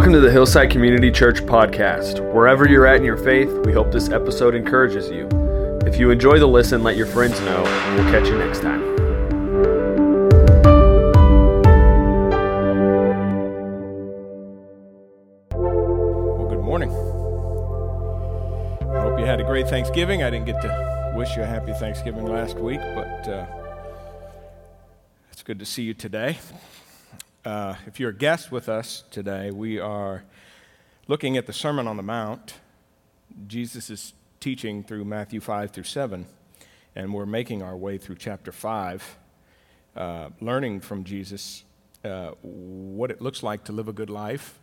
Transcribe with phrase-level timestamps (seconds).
[0.00, 2.20] Welcome to the Hillside Community Church podcast.
[2.32, 5.28] Wherever you're at in your faith, we hope this episode encourages you.
[5.84, 8.80] If you enjoy the listen, let your friends know, and we'll catch you next time.
[15.50, 16.90] Well, good morning.
[18.88, 20.22] I hope you had a great Thanksgiving.
[20.22, 23.44] I didn't get to wish you a happy Thanksgiving last week, but uh,
[25.30, 26.38] it's good to see you today.
[27.42, 30.24] Uh, if you're a guest with us today, we are
[31.08, 32.52] looking at the Sermon on the Mount.
[33.46, 36.26] Jesus is teaching through Matthew 5 through 7,
[36.94, 39.18] and we're making our way through chapter 5,
[39.96, 41.64] uh, learning from Jesus
[42.04, 44.58] uh, what it looks like to live a good life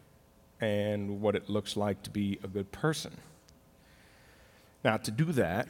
[0.62, 3.18] and what it looks like to be a good person.
[4.84, 5.68] Now, to do that,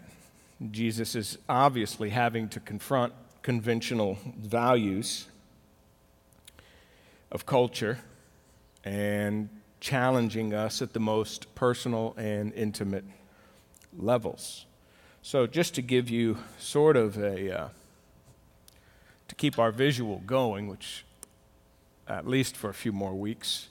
[0.72, 5.28] Jesus is obviously having to confront conventional values
[7.32, 8.00] of culture
[8.84, 13.06] and challenging us at the most personal and intimate
[13.98, 14.66] levels.
[15.22, 17.68] So, just to give you sort of a, uh,
[19.28, 21.06] to keep our visual going, which
[22.08, 23.68] at least for a few more weeks,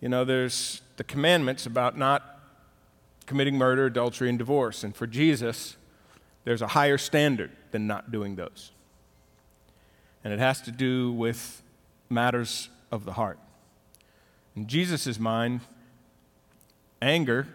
[0.00, 2.36] you know, there's the commandments about not
[3.24, 4.84] committing murder, adultery, and divorce.
[4.84, 5.76] And for Jesus,
[6.44, 8.70] there's a higher standard than not doing those.
[10.22, 11.62] And it has to do with
[12.08, 13.38] matters of the heart.
[14.54, 15.60] In Jesus' mind,
[17.02, 17.46] anger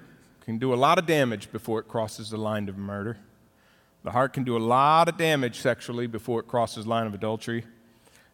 [0.46, 3.18] can do a lot of damage before it crosses the line of murder.
[4.04, 7.14] The heart can do a lot of damage sexually before it crosses the line of
[7.14, 7.64] adultery.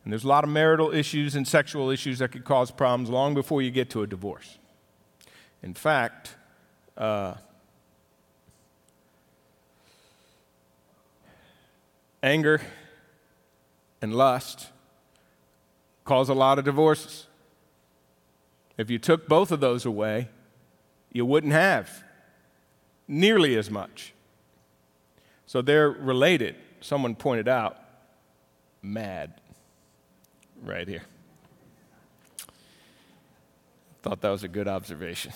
[0.03, 3.33] And there's a lot of marital issues and sexual issues that could cause problems long
[3.33, 4.57] before you get to a divorce.
[5.61, 6.35] In fact,
[6.95, 7.33] uh,
[12.23, 12.61] anger
[14.01, 14.67] and lust
[16.07, 17.27] cause a lot of divorces.
[18.77, 20.29] If you took both of those away,
[21.11, 22.03] you wouldn't have
[23.07, 24.13] nearly as much.
[25.45, 26.55] So they're related.
[26.79, 27.77] Someone pointed out,
[28.81, 29.33] mad,
[30.63, 31.03] right here.
[34.01, 35.33] Thought that was a good observation.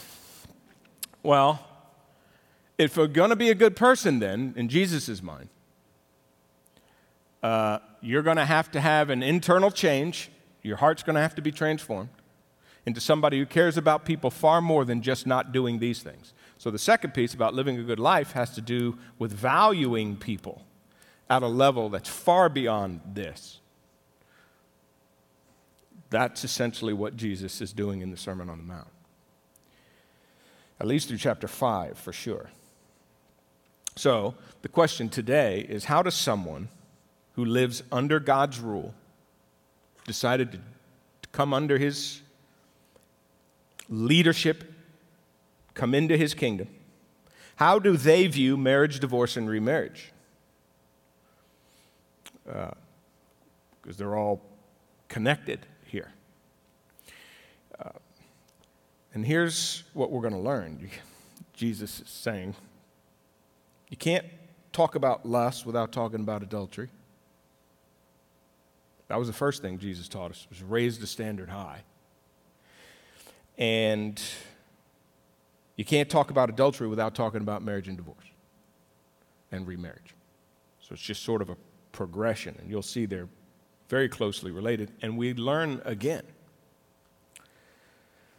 [1.22, 1.68] Well,
[2.78, 5.50] if we're going to be a good person, then, in Jesus' mind,
[7.44, 10.30] uh, you're going to have to have an internal change
[10.62, 12.10] your heart's going to have to be transformed
[12.86, 16.34] into somebody who cares about people far more than just not doing these things.
[16.58, 20.64] So, the second piece about living a good life has to do with valuing people
[21.30, 23.60] at a level that's far beyond this.
[26.10, 28.90] That's essentially what Jesus is doing in the Sermon on the Mount.
[30.80, 32.50] At least through chapter 5, for sure.
[33.96, 36.70] So, the question today is how does someone
[37.34, 38.94] who lives under God's rule
[40.06, 40.60] decided to,
[41.32, 42.22] come under his
[43.90, 44.74] leadership,
[45.74, 46.68] come into his kingdom,
[47.56, 50.12] how do they view marriage, divorce, and remarriage?
[52.44, 52.74] Because
[53.88, 54.42] uh, they're all
[55.08, 56.12] connected here.
[57.80, 57.90] Uh,
[59.14, 60.90] and here's what we're going to learn
[61.54, 62.56] Jesus is saying
[63.90, 64.26] you can't
[64.72, 66.90] talk about lust without talking about adultery.
[69.12, 71.82] That was the first thing Jesus taught us, was raise the standard high.
[73.58, 74.22] And
[75.76, 78.24] you can't talk about adultery without talking about marriage and divorce
[79.52, 80.16] and remarriage.
[80.80, 81.58] So it's just sort of a
[81.92, 83.28] progression, and you'll see they're
[83.90, 84.94] very closely related.
[85.02, 86.24] And we learn again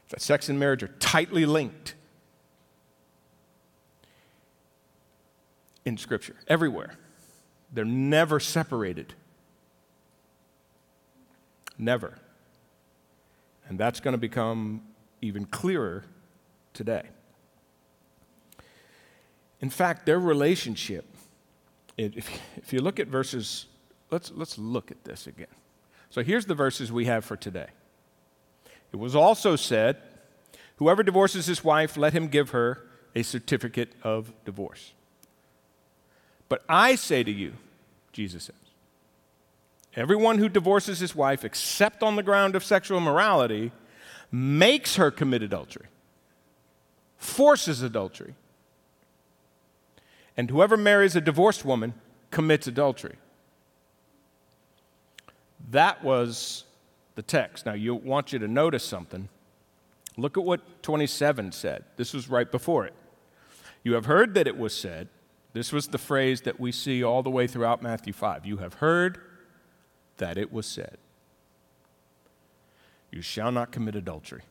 [0.09, 1.97] that sex and marriage are tightly linked
[5.85, 6.95] in Scripture, everywhere.
[7.75, 9.13] They're never separated.
[11.79, 12.19] Never.
[13.69, 14.83] And that's going to become
[15.21, 16.05] even clearer
[16.75, 17.05] today.
[19.61, 21.07] In fact, their relationship,
[21.97, 23.67] if, you look at verses,
[24.11, 25.47] let's, let's look at this again.
[26.11, 27.69] So here's the verses we have for today.
[28.93, 29.97] It was also said,
[30.77, 34.93] Whoever divorces his wife, let him give her a certificate of divorce.
[36.49, 37.53] But I say to you,
[38.13, 38.57] Jesus said,
[39.95, 43.73] Everyone who divorces his wife, except on the ground of sexual immorality,
[44.31, 45.87] makes her commit adultery,
[47.19, 48.35] forces adultery.
[50.35, 51.93] And whoever marries a divorced woman
[52.31, 53.17] commits adultery.
[55.71, 56.65] That was
[57.15, 57.67] the text.
[57.67, 59.29] Now, you want you to notice something.
[60.17, 61.85] Look at what 27 said.
[61.97, 62.95] This was right before it.
[63.85, 65.09] You have heard that it was said.
[65.53, 68.47] This was the phrase that we see all the way throughout Matthew 5.
[68.47, 69.21] You have heard
[70.19, 70.99] that it was said,
[73.11, 74.43] You shall not commit adultery.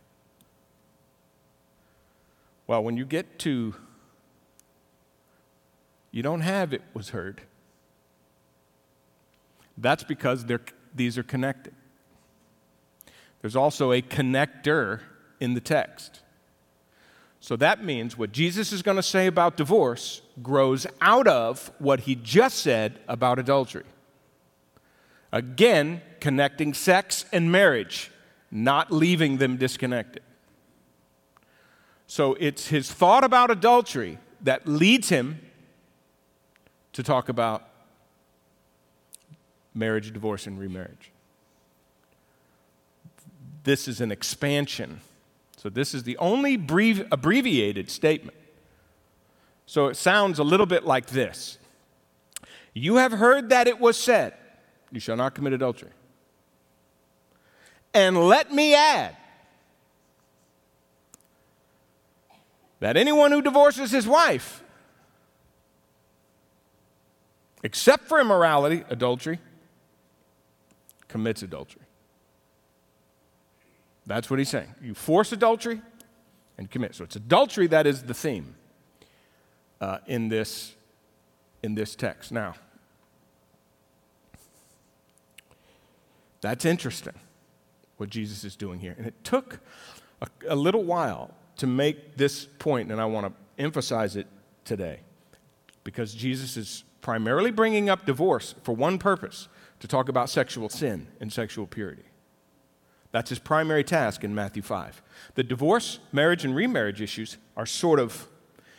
[2.68, 3.76] Well, when you get to
[6.12, 7.42] you don't have it was heard.
[9.78, 10.46] That's because
[10.94, 11.74] these are connected.
[13.42, 15.00] There's also a connector
[15.40, 16.22] in the text.
[17.40, 22.02] So that means what Jesus is going to say about divorce grows out of what
[22.02, 23.86] he just said about adultery.
[25.32, 28.12] Again, connecting sex and marriage,
[28.52, 30.24] not leaving them disconnected.
[32.08, 35.40] So it's his thought about adultery that leads him
[36.94, 37.68] to talk about
[39.74, 41.12] marriage, divorce, and remarriage.
[43.64, 45.02] This is an expansion.
[45.58, 48.38] So, this is the only abbreviated statement.
[49.68, 51.60] So, it sounds a little bit like this
[52.74, 54.34] You have heard that it was said,
[54.92, 55.92] You shall not commit adultery.
[57.94, 59.16] And let me add
[62.80, 64.64] that anyone who divorces his wife
[67.64, 69.40] except for immorality, adultery,
[71.08, 71.84] commits adultery.
[74.06, 74.74] That's what he's saying.
[74.82, 75.82] You force adultery
[76.58, 76.96] and commit.
[76.96, 78.56] So it's adultery that is the theme
[79.80, 80.74] uh, in, this,
[81.62, 82.32] in this text.
[82.32, 82.56] Now,
[86.42, 87.14] that's interesting
[87.98, 88.96] what Jesus is doing here.
[88.98, 89.60] And it took
[90.22, 94.28] a, a little while to make this point, and I want to emphasize it
[94.66, 95.02] today
[95.84, 99.48] because Jesus is primarily bringing up divorce for one purpose
[99.80, 102.04] to talk about sexual sin and sexual purity.
[103.12, 105.02] That's his primary task in Matthew 5.
[105.36, 108.28] The divorce, marriage, and remarriage issues are sort of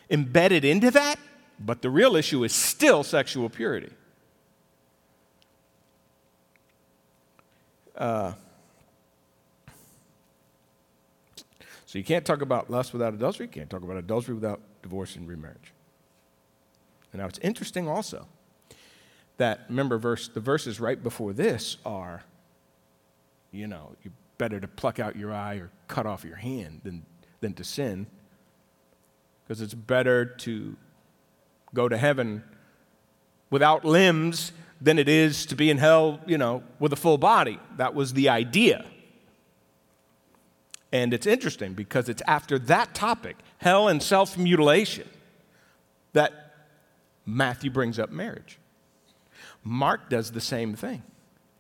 [0.09, 1.19] embedded into that,
[1.61, 3.91] but the real issue is still sexual purity.
[7.97, 8.33] Uh,
[11.87, 15.17] so you can't talk about lust without adultery, you can't talk about adultery without divorce
[15.17, 15.73] and remarriage.
[17.13, 18.27] And now it's interesting also
[19.37, 22.23] that, remember, verse, the verses right before this are,
[23.51, 27.05] you know, you better to pluck out your eye or cut off your hand than,
[27.41, 28.07] than to sin.
[29.45, 30.77] Because it's better to
[31.75, 32.43] go to heaven
[33.51, 37.59] without limbs than it is to be in hell, you know, with a full body.
[37.77, 38.85] That was the idea.
[40.93, 45.09] And it's interesting because it's after that topic, hell and self mutilation,
[46.13, 46.33] that
[47.25, 48.59] Matthew brings up marriage.
[49.63, 51.03] Mark does the same thing.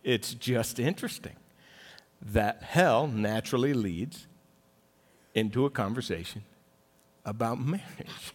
[0.03, 1.37] It's just interesting
[2.21, 4.27] that hell naturally leads
[5.35, 6.43] into a conversation
[7.25, 8.35] about marriage.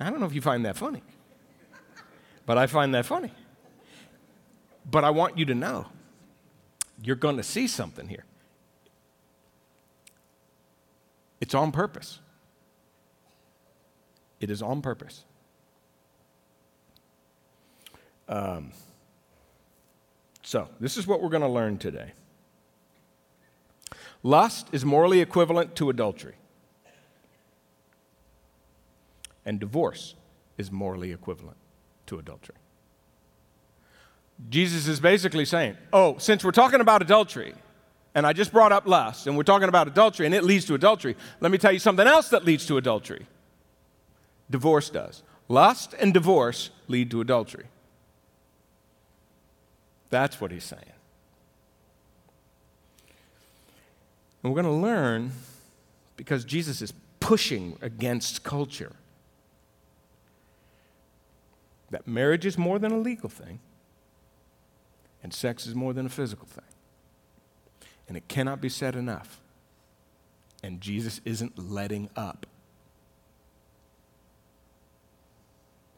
[0.00, 1.02] Now, I don't know if you find that funny,
[2.46, 3.30] but I find that funny.
[4.88, 5.86] But I want you to know
[7.02, 8.24] you're going to see something here.
[11.40, 12.20] It's on purpose.
[14.40, 15.24] It is on purpose.
[18.28, 18.72] Um,
[20.42, 22.12] so, this is what we're going to learn today.
[24.22, 26.34] Lust is morally equivalent to adultery,
[29.44, 30.14] and divorce
[30.58, 31.56] is morally equivalent
[32.06, 32.56] to adultery.
[34.48, 37.54] Jesus is basically saying, Oh, since we're talking about adultery,
[38.14, 40.74] and I just brought up lust, and we're talking about adultery, and it leads to
[40.74, 43.26] adultery, let me tell you something else that leads to adultery.
[44.50, 45.22] Divorce does.
[45.48, 47.66] Lust and divorce lead to adultery.
[50.10, 50.82] That's what he's saying.
[54.42, 55.32] And we're going to learn
[56.16, 58.92] because Jesus is pushing against culture
[61.90, 63.60] that marriage is more than a legal thing
[65.22, 66.64] and sex is more than a physical thing.
[68.08, 69.40] And it cannot be said enough.
[70.62, 72.46] And Jesus isn't letting up.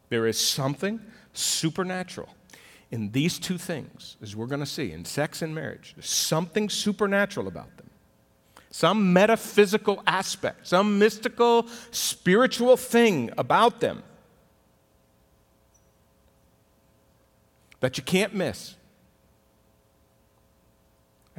[0.08, 1.00] There is something
[1.32, 2.30] supernatural
[2.90, 6.70] in these two things, as we're going to see, in sex and marriage, there's something
[6.70, 7.90] supernatural about them.
[8.70, 14.02] Some metaphysical aspect, some mystical, spiritual thing about them
[17.80, 18.74] that you can't miss.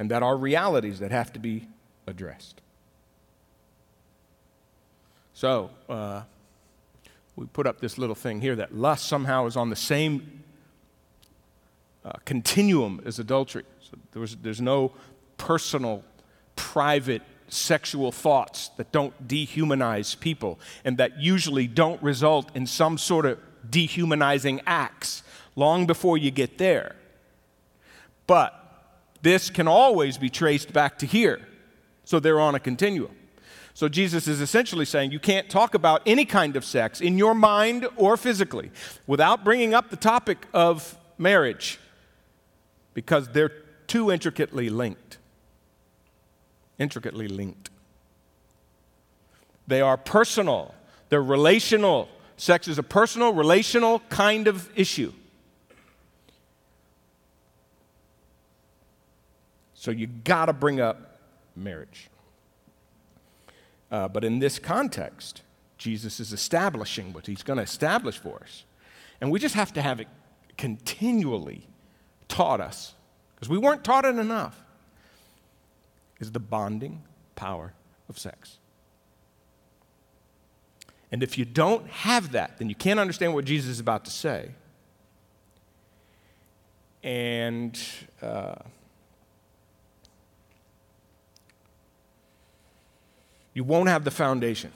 [0.00, 1.68] And that are realities that have to be
[2.06, 2.62] addressed.
[5.34, 6.22] So, uh,
[7.36, 10.42] we put up this little thing here that lust somehow is on the same
[12.02, 13.64] uh, continuum as adultery.
[13.82, 14.92] So there's, there's no
[15.36, 16.02] personal,
[16.56, 23.26] private sexual thoughts that don't dehumanize people and that usually don't result in some sort
[23.26, 23.38] of
[23.68, 25.22] dehumanizing acts
[25.56, 26.96] long before you get there.
[28.26, 28.59] But
[29.22, 31.40] this can always be traced back to here.
[32.04, 33.14] So they're on a continuum.
[33.74, 37.34] So Jesus is essentially saying you can't talk about any kind of sex in your
[37.34, 38.70] mind or physically
[39.06, 41.78] without bringing up the topic of marriage
[42.94, 43.52] because they're
[43.86, 45.18] too intricately linked.
[46.78, 47.70] Intricately linked.
[49.66, 50.74] They are personal,
[51.08, 52.08] they're relational.
[52.36, 55.12] Sex is a personal, relational kind of issue.
[59.80, 61.20] So you got to bring up
[61.56, 62.10] marriage.
[63.90, 65.40] Uh, but in this context,
[65.78, 68.64] Jesus is establishing what he's going to establish for us.
[69.22, 70.08] And we just have to have it
[70.58, 71.66] continually
[72.28, 72.92] taught us,
[73.34, 74.62] because we weren't taught it enough,
[76.18, 77.00] is the bonding
[77.34, 77.72] power
[78.10, 78.58] of sex.
[81.10, 84.10] And if you don't have that, then you can't understand what Jesus is about to
[84.10, 84.50] say.
[87.02, 87.80] And
[88.20, 88.56] uh,
[93.54, 94.72] you won't have the foundation.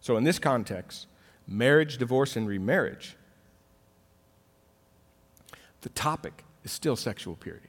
[0.00, 1.06] So, in this context,
[1.46, 3.16] marriage, divorce, and remarriage,
[5.82, 7.68] the topic is still sexual purity,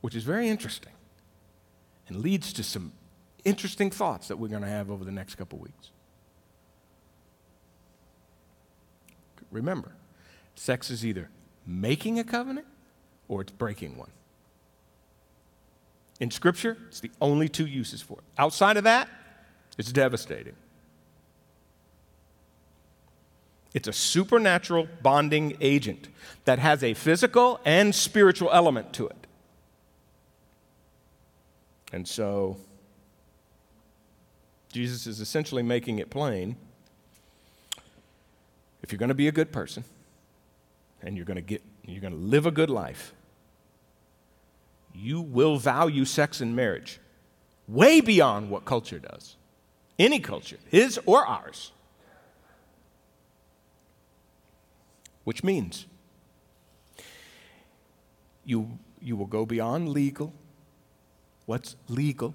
[0.00, 0.92] which is very interesting
[2.08, 2.92] and leads to some
[3.44, 5.90] interesting thoughts that we're going to have over the next couple weeks.
[9.50, 9.92] Remember,
[10.54, 11.28] sex is either
[11.66, 12.66] making a covenant
[13.28, 14.10] or it's breaking one.
[16.20, 18.24] In Scripture, it's the only two uses for it.
[18.38, 19.08] Outside of that,
[19.78, 20.54] it's devastating.
[23.72, 26.08] It's a supernatural bonding agent
[26.44, 29.26] that has a physical and spiritual element to it.
[31.92, 32.56] And so,
[34.72, 36.56] Jesus is essentially making it plain
[38.82, 39.84] if you're going to be a good person
[41.02, 43.12] and you're going to get you're going to live a good life
[44.94, 47.00] you will value sex and marriage
[47.68, 49.36] way beyond what culture does.
[49.98, 51.72] Any culture, his or ours.
[55.24, 55.86] Which means
[58.44, 60.32] you, you will go beyond legal,
[61.46, 62.34] what's legal,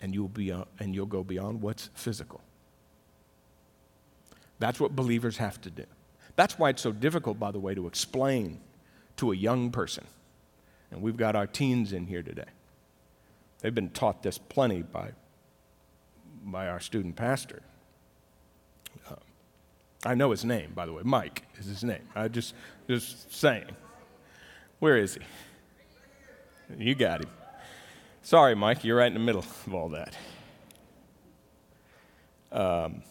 [0.00, 2.40] and you'll, be, uh, and you'll go beyond what's physical.
[4.58, 5.84] That's what believers have to do.
[6.36, 8.60] That's why it's so difficult, by the way, to explain
[9.16, 10.04] to a young person
[10.94, 12.44] and we've got our teens in here today.
[13.60, 15.10] They've been taught this plenty by,
[16.44, 17.62] by our student pastor.
[19.10, 19.16] Uh,
[20.06, 21.02] I know his name, by the way.
[21.04, 22.08] Mike is his name.
[22.14, 22.54] I just
[22.88, 23.64] just saying.
[24.78, 26.84] Where is he?
[26.84, 27.30] You got him.
[28.22, 30.16] Sorry, Mike, you're right in the middle of all that.
[32.52, 33.02] Um,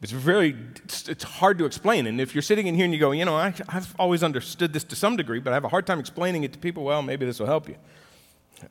[0.00, 2.06] it's very, it's, it's, hard to explain.
[2.06, 4.72] And if you're sitting in here and you go, you know, I, have always understood
[4.72, 7.02] this to some degree, but I have a hard time explaining it to people, well,
[7.02, 7.76] maybe this will help you.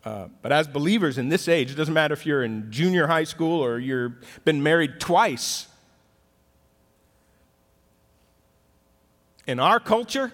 [0.06, 3.26] Uh, but as believers in this age, it doesn't matter if you're in junior high
[3.26, 4.14] school or you've
[4.46, 5.68] been married twice.
[9.46, 10.32] In our culture,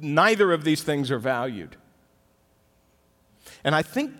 [0.00, 1.76] neither of these things are valued.
[3.64, 4.12] And I think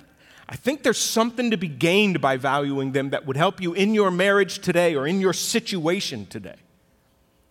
[0.49, 3.95] I think there's something to be gained by valuing them that would help you in
[3.95, 6.57] your marriage today or in your situation today.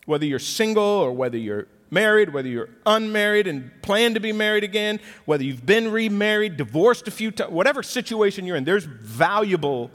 [0.05, 4.63] Whether you're single or whether you're married, whether you're unmarried and plan to be married
[4.63, 9.91] again, whether you've been remarried, divorced a few times, whatever situation you're in, there's valuable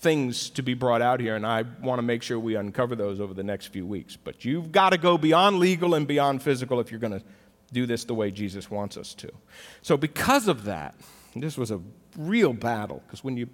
[0.00, 3.20] things to be brought out here, and I want to make sure we uncover those
[3.20, 4.16] over the next few weeks.
[4.16, 7.22] But you've got to go beyond legal and beyond physical if you're going to
[7.72, 9.30] do this the way Jesus wants us to.
[9.82, 10.94] So, because of that,
[11.36, 11.80] this was a
[12.16, 13.48] real battle because when you,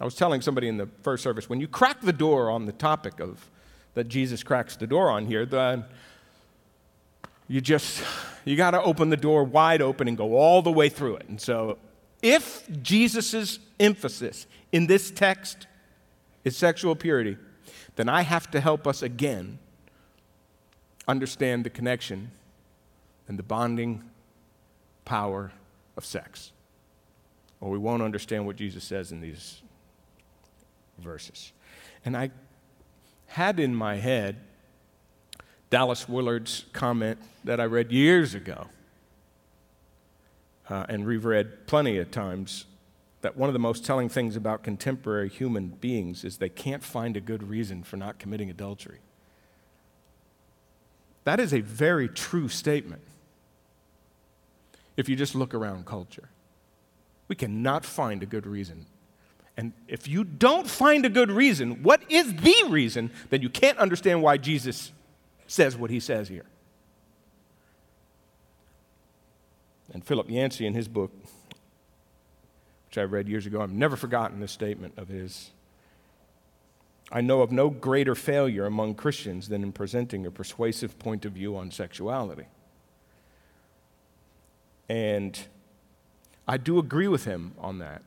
[0.00, 2.72] I was telling somebody in the first service, when you crack the door on the
[2.72, 3.48] topic of
[3.94, 5.84] that Jesus cracks the door on here, then
[7.48, 8.02] you just,
[8.44, 11.28] you got to open the door wide open and go all the way through it.
[11.28, 11.78] And so,
[12.22, 15.66] if Jesus' emphasis in this text
[16.42, 17.36] is sexual purity,
[17.96, 19.58] then I have to help us again
[21.06, 22.30] understand the connection
[23.28, 24.02] and the bonding
[25.04, 25.52] power
[25.96, 26.52] of sex
[27.64, 29.62] or we won't understand what Jesus says in these
[30.98, 31.52] verses.
[32.04, 32.30] And I
[33.28, 34.36] had in my head
[35.70, 38.66] Dallas Willard's comment that I read years ago
[40.68, 42.66] uh, and reread plenty of times
[43.22, 47.16] that one of the most telling things about contemporary human beings is they can't find
[47.16, 48.98] a good reason for not committing adultery.
[51.24, 53.00] That is a very true statement
[54.98, 56.28] if you just look around culture.
[57.28, 58.86] We cannot find a good reason.
[59.56, 63.78] And if you don't find a good reason, what is the reason, then you can't
[63.78, 64.90] understand why Jesus
[65.46, 66.46] says what he says here.
[69.92, 71.12] And Philip Yancey, in his book,
[72.94, 73.60] which I read years ago.
[73.60, 75.50] I've never forgotten this statement of his.
[77.10, 81.32] I know of no greater failure among Christians than in presenting a persuasive point of
[81.32, 82.44] view on sexuality.
[84.88, 85.36] And
[86.46, 88.02] I do agree with him on that,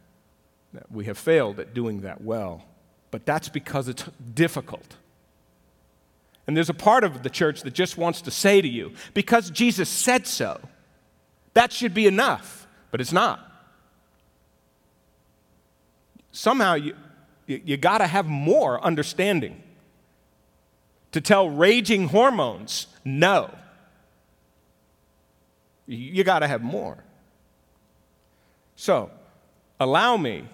[0.73, 2.63] that we have failed at doing that well,
[3.11, 4.03] but that's because it's
[4.33, 4.95] difficult.
[6.45, 9.49] And there's a part of the church that just wants to say to you, because
[9.49, 10.61] Jesus said so,
[11.53, 13.43] that should be enough, but it's not.
[16.31, 16.95] Somehow you,
[17.47, 19.63] you, you got to have more understanding
[21.11, 23.53] to tell raging hormones no.
[25.87, 27.03] You got to have more.
[28.77, 29.09] So,
[29.79, 30.45] allow me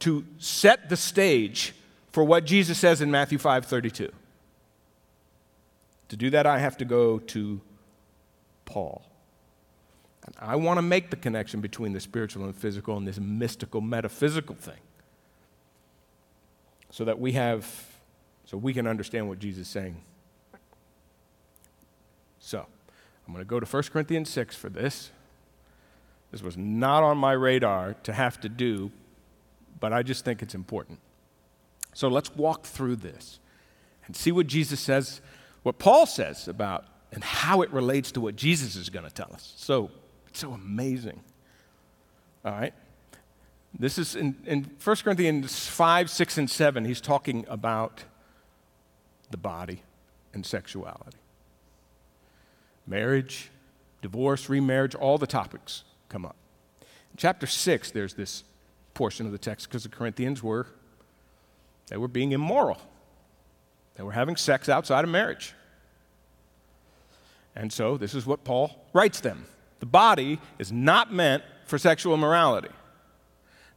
[0.00, 1.74] to set the stage
[2.10, 4.10] for what Jesus says in Matthew 5:32.
[6.08, 7.60] To do that I have to go to
[8.64, 9.02] Paul.
[10.24, 13.82] And I want to make the connection between the spiritual and physical and this mystical
[13.82, 14.80] metaphysical thing.
[16.90, 17.86] So that we have
[18.46, 20.02] so we can understand what Jesus is saying.
[22.38, 22.66] So,
[23.26, 25.10] I'm going to go to 1 Corinthians 6 for this.
[26.30, 28.90] This was not on my radar to have to do,
[29.80, 31.00] but I just think it's important.
[31.92, 33.40] So let's walk through this
[34.06, 35.20] and see what Jesus says,
[35.62, 39.30] what Paul says about and how it relates to what Jesus is going to tell
[39.32, 39.54] us.
[39.56, 39.90] So
[40.28, 41.20] it's so amazing.
[42.44, 42.74] All right?
[43.76, 48.04] This is in, in 1 Corinthians 5, 6, and 7, he's talking about
[49.30, 49.82] the body
[50.32, 51.18] and sexuality
[52.86, 53.50] marriage,
[54.02, 56.36] divorce, remarriage, all the topics come up.
[56.82, 58.44] In chapter 6, there's this
[58.92, 60.66] portion of the text because the Corinthians were
[61.88, 62.78] they were being immoral.
[63.96, 65.54] They were having sex outside of marriage.
[67.56, 69.44] And so this is what Paul writes them.
[69.80, 72.68] The body is not meant for sexual immorality.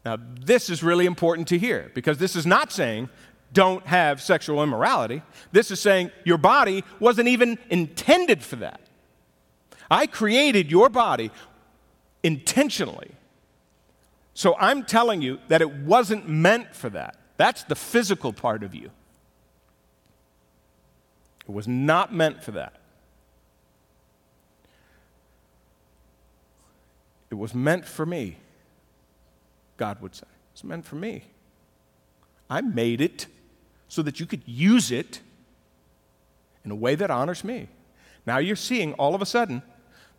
[0.06, 3.10] Now, this is really important to hear because this is not saying
[3.52, 5.22] don't have sexual immorality.
[5.52, 8.82] This is saying your body wasn't even intended for that.
[9.90, 11.32] I created your body
[12.24, 13.12] intentionally.
[14.34, 17.18] So I'm telling you that it wasn't meant for that.
[17.38, 18.90] That's the physical part of you.
[21.48, 22.74] It was not meant for that.
[27.30, 28.38] It was meant for me,
[29.78, 30.28] God would say.
[30.54, 31.24] It's meant for me.
[32.50, 33.26] I made it
[33.88, 35.20] so that you could use it
[36.64, 37.68] in a way that honors me.
[38.26, 39.64] Now you're seeing all of a sudden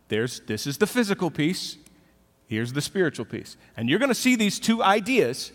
[0.09, 1.77] there's, this is the physical piece,
[2.47, 3.57] here's the spiritual piece.
[3.75, 5.51] And you're going to see these two ideas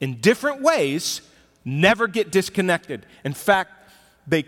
[0.00, 1.20] in different ways
[1.64, 3.06] never get disconnected.
[3.24, 3.72] In fact,
[4.26, 4.44] they,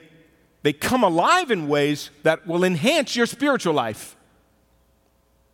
[0.62, 4.16] they come alive in ways that will enhance your spiritual life.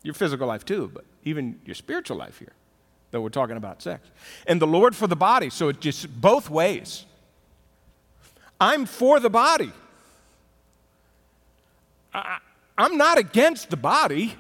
[0.03, 2.53] Your physical life, too, but even your spiritual life here,
[3.13, 4.09] though we're talking about sex.
[4.47, 7.07] And the Lord for the body, so it's just both ways.
[8.61, 9.71] I'm for the body.
[12.13, 12.39] I,
[12.77, 14.35] I'm not against the body.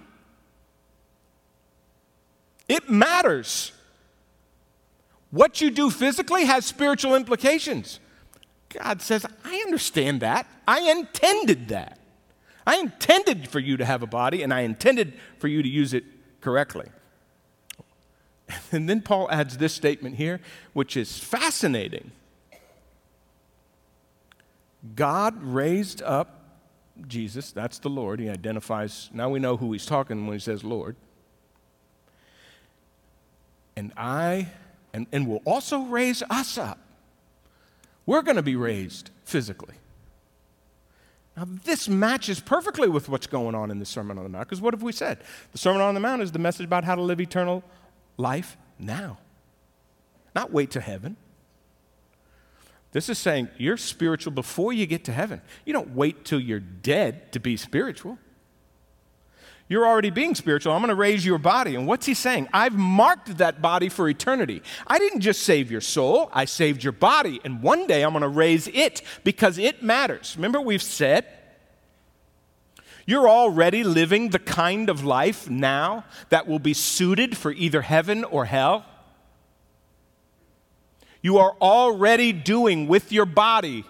[2.68, 3.72] It matters.
[5.30, 8.00] What you do physically has spiritual implications.
[8.68, 10.46] God says, I understand that.
[10.66, 11.98] I intended that.
[12.66, 15.94] I intended for you to have a body, and I intended for you to use
[15.94, 16.04] it
[16.40, 16.88] correctly.
[18.70, 20.40] And then Paul adds this statement here,
[20.74, 22.10] which is fascinating
[24.94, 26.38] God raised up
[27.06, 28.20] Jesus, that's the Lord.
[28.20, 30.96] He identifies, now we know who he's talking when he says Lord.
[33.76, 34.48] And I,
[34.92, 36.78] and, and will also raise us up.
[38.04, 39.76] We're going to be raised physically.
[41.36, 44.60] Now, this matches perfectly with what's going on in the Sermon on the Mount, because
[44.60, 45.18] what have we said?
[45.52, 47.62] The Sermon on the Mount is the message about how to live eternal
[48.18, 49.18] life now,
[50.34, 51.16] not wait to heaven.
[52.90, 55.40] This is saying you're spiritual before you get to heaven.
[55.64, 58.18] You don't wait till you're dead to be spiritual.
[59.72, 60.74] You're already being spiritual.
[60.74, 61.76] I'm going to raise your body.
[61.76, 62.46] And what's he saying?
[62.52, 64.62] I've marked that body for eternity.
[64.86, 67.40] I didn't just save your soul, I saved your body.
[67.42, 70.34] And one day I'm going to raise it because it matters.
[70.36, 71.24] Remember, we've said
[73.06, 78.24] you're already living the kind of life now that will be suited for either heaven
[78.24, 78.84] or hell
[81.22, 83.84] you are already doing with your body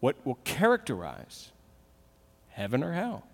[0.00, 1.50] what will characterize
[2.58, 3.24] heaven or hell.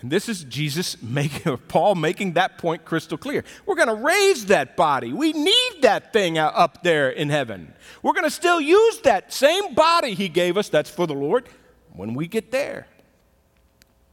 [0.00, 3.42] And this is Jesus making, Paul making that point crystal clear.
[3.66, 5.12] We're going to raise that body.
[5.12, 7.72] We need that thing up there in heaven.
[8.02, 11.48] We're going to still use that same body he gave us, that's for the Lord,
[11.92, 12.86] when we get there.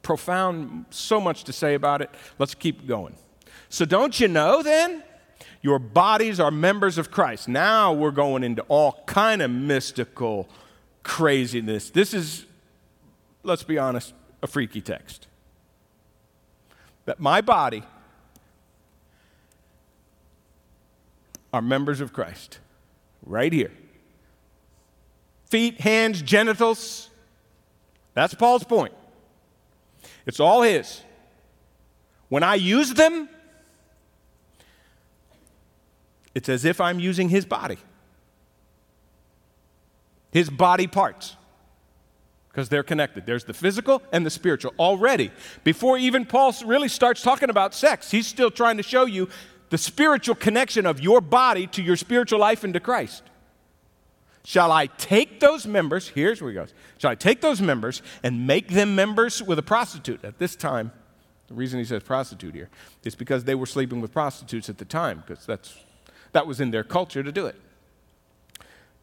[0.02, 2.10] profound, so much to say about it.
[2.40, 3.16] Let's keep going.
[3.70, 5.04] So, don't you know then?
[5.62, 7.48] Your bodies are members of Christ.
[7.48, 10.48] Now we're going into all kind of mystical
[11.02, 11.90] craziness.
[11.90, 12.46] This is,
[13.46, 15.28] let's be honest, a freaky text.
[17.06, 17.84] That my body
[21.54, 22.60] are members of Christ.
[23.26, 23.72] Right here.
[25.46, 27.10] Feet, hands, genitals.
[28.14, 28.94] That's Paul's point.
[30.26, 31.02] It's all his.
[32.30, 33.30] When I use them,
[36.34, 37.78] it's as if I'm using his body,
[40.32, 41.38] his body parts,
[42.56, 43.26] because they're connected.
[43.26, 45.30] There's the physical and the spiritual already.
[45.66, 49.28] Before even Paul really starts talking about sex, he's still trying to show you
[49.72, 53.24] the spiritual connection of your body to your spiritual life into Christ.
[54.46, 56.08] Shall I take those members?
[56.08, 56.74] Here's where he goes.
[56.98, 60.24] Shall I take those members and make them members with a prostitute?
[60.24, 60.94] At this time,
[61.50, 62.70] the reason he says prostitute here
[63.04, 65.78] is because they were sleeping with prostitutes at the time, because that's,
[66.32, 67.60] that was in their culture to do it.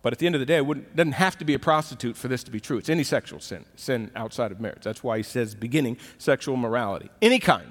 [0.03, 2.27] But at the end of the day, it doesn't have to be a prostitute for
[2.27, 2.77] this to be true.
[2.77, 4.83] It's any sexual sin, sin outside of marriage.
[4.83, 7.71] That's why he says beginning sexual morality, any kind.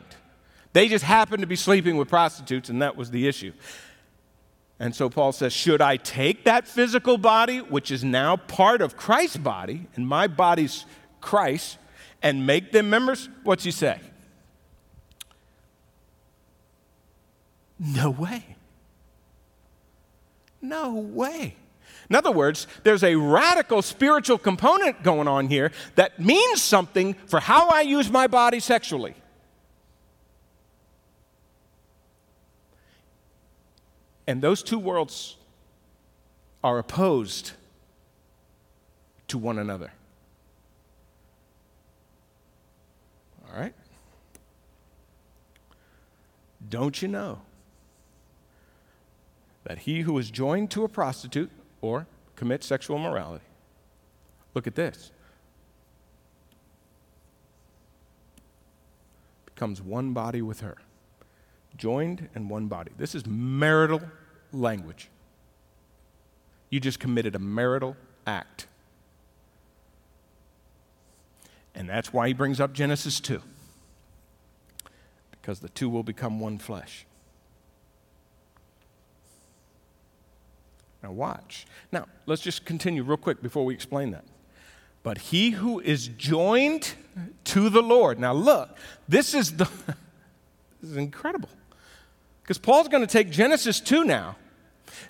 [0.73, 3.51] They just happened to be sleeping with prostitutes, and that was the issue.
[4.79, 8.95] And so Paul says, Should I take that physical body, which is now part of
[8.95, 10.85] Christ's body, and my body's
[11.19, 11.77] Christ,
[12.23, 13.27] and make them members?
[13.43, 13.99] What's he say?
[17.77, 18.55] No way.
[20.61, 21.55] No way.
[22.11, 27.39] In other words, there's a radical spiritual component going on here that means something for
[27.39, 29.15] how I use my body sexually.
[34.27, 35.37] And those two worlds
[36.61, 37.53] are opposed
[39.29, 39.93] to one another.
[43.47, 43.73] All right?
[46.69, 47.39] Don't you know
[49.63, 51.49] that he who is joined to a prostitute
[51.81, 53.45] or commit sexual immorality,
[54.53, 55.11] look at this,
[59.45, 60.77] becomes one body with her?
[61.81, 62.91] joined in one body.
[62.97, 64.01] This is marital
[64.51, 65.09] language.
[66.69, 68.67] You just committed a marital act.
[71.73, 73.41] And that's why he brings up Genesis 2.
[75.31, 77.05] Because the two will become one flesh.
[81.03, 81.65] Now, watch.
[81.91, 84.25] Now, let's just continue real quick before we explain that.
[85.03, 86.93] But he who is joined
[87.45, 88.19] to the Lord.
[88.19, 89.65] Now, look, this is the.
[90.81, 91.49] this is incredible.
[92.43, 94.35] Because Paul's going to take Genesis 2 now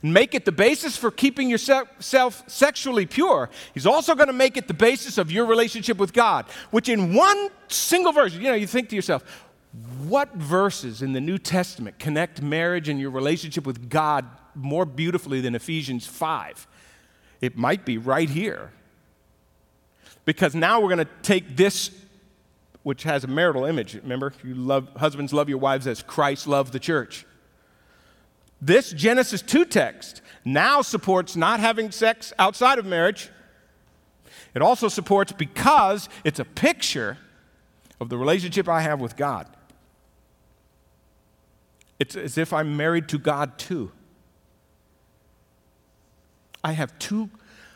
[0.01, 3.49] and make it the basis for keeping yourself sexually pure.
[3.73, 7.13] He's also going to make it the basis of your relationship with God, which in
[7.13, 9.23] one single verse, you know, you think to yourself,
[9.99, 15.41] what verses in the New Testament connect marriage and your relationship with God more beautifully
[15.41, 16.67] than Ephesians 5?
[17.41, 18.71] It might be right here.
[20.25, 21.91] Because now we're going to take this
[22.83, 23.95] which has a marital image.
[23.95, 27.25] Remember, you love husbands love your wives as Christ loved the church.
[28.61, 33.29] This Genesis 2 text now supports not having sex outside of marriage.
[34.53, 37.17] It also supports because it's a picture
[37.99, 39.47] of the relationship I have with God.
[41.99, 43.91] It's as if I'm married to God too.
[46.63, 47.29] I have two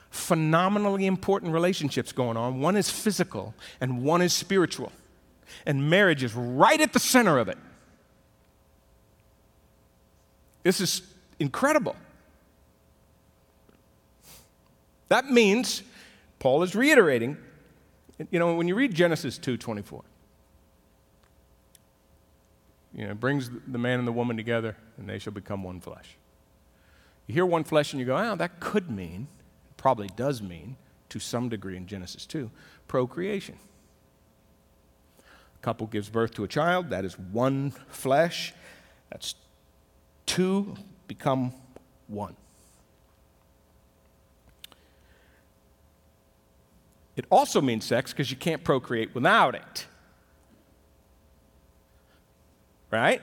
[0.10, 2.60] phenomenally important relationships going on.
[2.60, 4.92] One is physical and one is spiritual.
[5.66, 7.58] And marriage is right at the center of it.
[10.64, 11.02] This is
[11.40, 11.96] incredible.
[15.10, 15.84] That means
[16.40, 17.38] Paul is reiterating,
[18.32, 20.04] you know, when you read Genesis 2:24,
[22.96, 25.80] you know, it brings the man and the woman together and they shall become one
[25.80, 26.18] flesh.
[27.28, 29.28] You hear one flesh and you go, oh, that could mean
[29.86, 30.78] probably does mean,
[31.10, 32.50] to some degree in Genesis 2,
[32.88, 33.56] procreation.
[35.20, 38.52] A couple gives birth to a child, that is one flesh.
[39.12, 39.36] That's
[40.26, 40.76] two
[41.08, 41.54] become
[42.08, 42.36] one.
[47.16, 49.86] It also means sex because you can't procreate without it.
[52.90, 53.22] Right?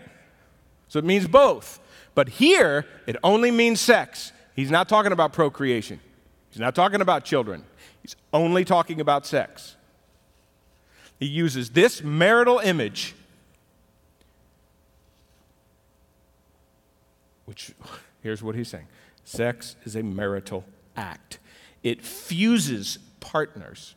[0.93, 1.81] So it means both.
[2.15, 4.31] But here, it only means sex.
[4.55, 6.01] He's not talking about procreation.
[6.51, 7.65] He's not talking about children,
[8.03, 9.77] he's only talking about sex.
[11.19, 13.15] He uses this marital image,
[17.47, 17.73] which
[18.23, 18.87] here's what he's saying
[19.25, 20.63] sex is a marital
[20.95, 21.39] act,
[21.83, 23.95] it fuses partners.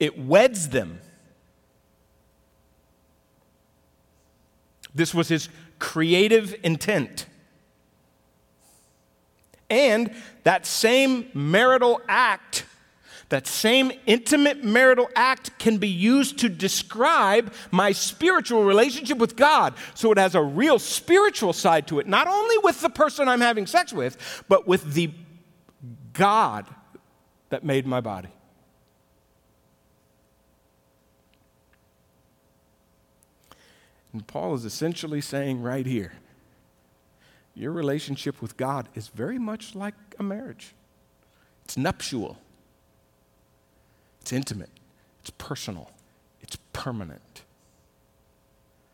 [0.00, 0.98] it weds them.
[4.94, 7.26] This was his creative intent.
[9.70, 12.66] And that same marital act,
[13.30, 19.74] that same intimate marital act can be used to describe my spiritual relationship with God.
[19.94, 23.40] So it has a real spiritual side to it, not only with the person I'm
[23.40, 25.10] having sex with, but with the
[26.12, 26.66] God
[27.48, 28.28] that made my body.
[34.12, 36.12] And Paul is essentially saying right here
[37.54, 40.74] your relationship with God is very much like a marriage.
[41.64, 42.38] It's nuptial,
[44.20, 44.70] it's intimate,
[45.20, 45.90] it's personal,
[46.40, 47.42] it's permanent.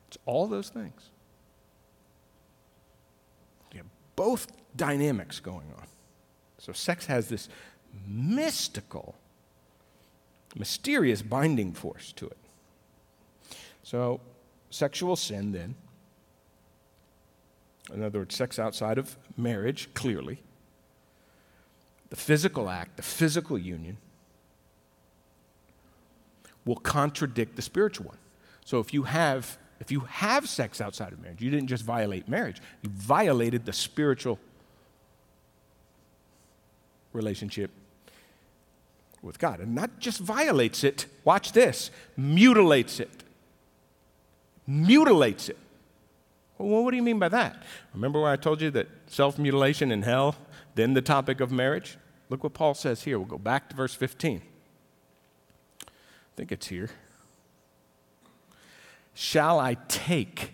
[0.08, 1.10] It's all those things.
[3.72, 5.86] You have both dynamics going on.
[6.58, 7.48] So, sex has this
[8.06, 9.14] mystical,
[10.56, 12.38] mysterious binding force to it.
[13.82, 14.20] So,
[14.70, 15.74] sexual sin, then,
[17.92, 20.42] in other words, sex outside of marriage, clearly,
[22.10, 23.96] the physical act, the physical union,
[26.64, 28.18] will contradict the spiritual one.
[28.64, 32.28] So if you have if you have sex outside of marriage, you didn't just violate
[32.28, 34.40] marriage, you violated the spiritual
[37.12, 37.70] relationship
[39.22, 39.60] with God.
[39.60, 43.22] And not just violates it, watch this, mutilates it
[44.68, 45.56] mutilates it.
[46.58, 47.62] Well, what do you mean by that?
[47.94, 50.36] Remember when I told you that self mutilation in hell,
[50.74, 51.96] then the topic of marriage?
[52.28, 53.18] Look what Paul says here.
[53.18, 54.42] We'll go back to verse 15.
[55.82, 55.86] I
[56.36, 56.90] think it's here.
[59.14, 60.52] Shall I take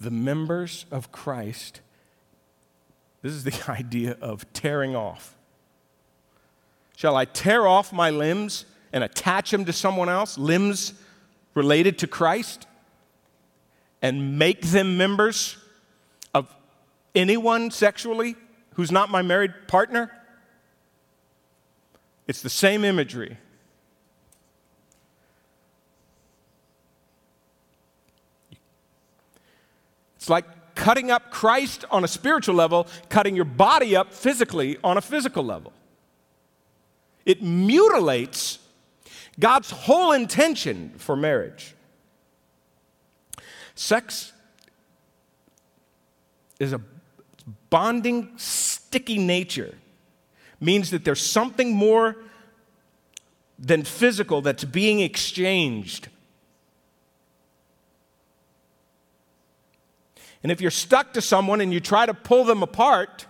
[0.00, 1.80] the members of Christ?
[3.22, 5.36] This is the idea of tearing off.
[6.96, 10.38] Shall I tear off my limbs and attach them to someone else?
[10.38, 10.94] Limbs
[11.54, 12.66] related to Christ
[14.00, 15.56] and make them members
[16.34, 16.54] of
[17.14, 18.36] anyone sexually
[18.74, 20.10] who's not my married partner?
[22.26, 23.36] It's the same imagery.
[30.16, 30.44] It's like
[30.76, 35.44] cutting up Christ on a spiritual level, cutting your body up physically on a physical
[35.44, 35.72] level.
[37.26, 38.58] It mutilates
[39.38, 41.74] God's whole intention for marriage.
[43.74, 44.32] Sex
[46.60, 46.80] is a
[47.70, 49.74] bonding, sticky nature,
[50.60, 52.16] means that there's something more
[53.58, 56.08] than physical that's being exchanged.
[60.42, 63.26] And if you're stuck to someone and you try to pull them apart,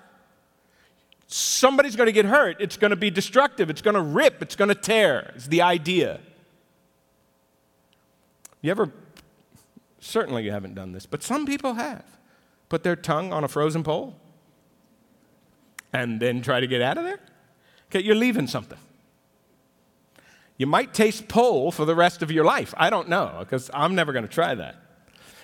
[1.32, 2.56] somebody's going to get hurt.
[2.60, 3.70] It's going to be destructive.
[3.70, 4.42] It's going to rip.
[4.42, 5.32] It's going to tear.
[5.34, 6.20] It's the idea.
[8.60, 8.92] You ever,
[9.98, 12.04] certainly you haven't done this, but some people have
[12.68, 14.16] put their tongue on a frozen pole
[15.92, 17.18] and then try to get out of there?
[17.90, 18.78] Okay, you're leaving something.
[20.56, 22.72] You might taste pole for the rest of your life.
[22.76, 24.76] I don't know, because I'm never going to try that.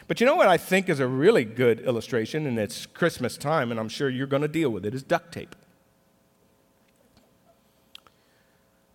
[0.07, 3.71] But you know what I think is a really good illustration, and it's Christmas time,
[3.71, 5.55] and I'm sure you're going to deal with it, is duct tape.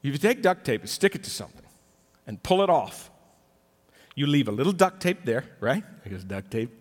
[0.04, 1.66] If you take duct tape and stick it to something
[2.28, 3.10] and pull it off,
[4.16, 5.84] you leave a little duct tape there, right?
[6.04, 6.72] Because duct tape.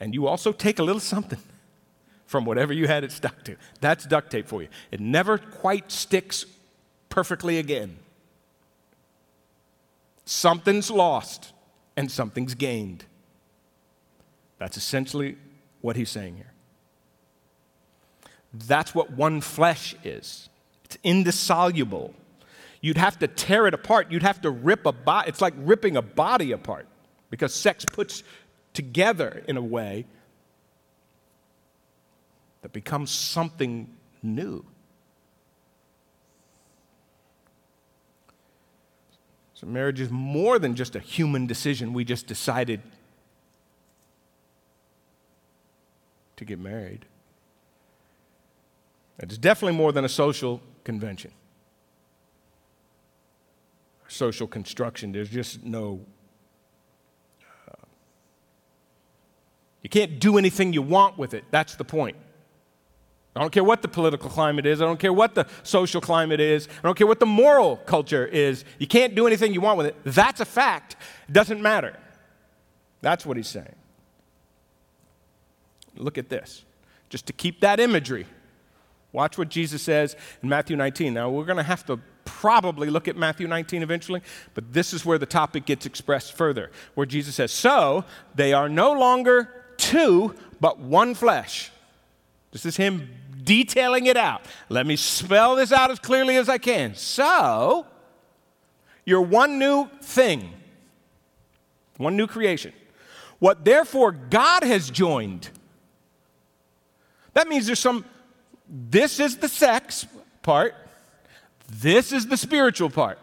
[0.00, 1.40] And you also take a little something
[2.26, 3.56] from whatever you had it stuck to.
[3.80, 4.68] That's duct tape for you.
[4.90, 6.46] It never quite sticks
[7.08, 7.98] perfectly again.
[10.24, 11.52] Something's lost
[11.96, 13.04] and something's gained.
[14.58, 15.36] That's essentially
[15.80, 16.52] what he's saying here.
[18.54, 20.48] That's what one flesh is.
[20.84, 22.14] It's indissoluble.
[22.82, 24.10] You'd have to tear it apart.
[24.10, 25.28] You'd have to rip a body.
[25.28, 26.86] It's like ripping a body apart
[27.30, 28.24] because sex puts
[28.74, 30.04] together in a way
[32.62, 33.88] that becomes something
[34.20, 34.64] new.
[39.54, 41.92] So, marriage is more than just a human decision.
[41.92, 42.82] We just decided
[46.34, 47.06] to get married.
[49.20, 51.30] It's definitely more than a social convention
[54.12, 55.12] social construction.
[55.12, 56.00] There's just no.
[57.68, 57.74] Uh,
[59.82, 61.44] you can't do anything you want with it.
[61.50, 62.16] That's the point.
[63.34, 64.82] I don't care what the political climate is.
[64.82, 66.68] I don't care what the social climate is.
[66.82, 68.64] I don't care what the moral culture is.
[68.78, 69.96] You can't do anything you want with it.
[70.04, 70.96] That's a fact.
[71.28, 71.98] It doesn't matter.
[73.00, 73.74] That's what he's saying.
[75.96, 76.64] Look at this.
[77.08, 78.26] Just to keep that imagery,
[79.12, 81.14] watch what Jesus says in Matthew 19.
[81.14, 84.22] Now, we're going to have to probably look at Matthew 19 eventually,
[84.54, 88.04] but this is where the topic gets expressed further, where Jesus says, So
[88.34, 91.70] they are no longer two, but one flesh.
[92.52, 93.08] This is him
[93.42, 94.42] detailing it out.
[94.68, 96.94] Let me spell this out as clearly as I can.
[96.94, 97.86] So,
[99.04, 100.52] you're one new thing,
[101.96, 102.72] one new creation.
[103.38, 105.50] What therefore God has joined,
[107.34, 108.04] that means there's some,
[108.68, 110.06] this is the sex
[110.42, 110.74] part,
[111.80, 113.18] this is the spiritual part.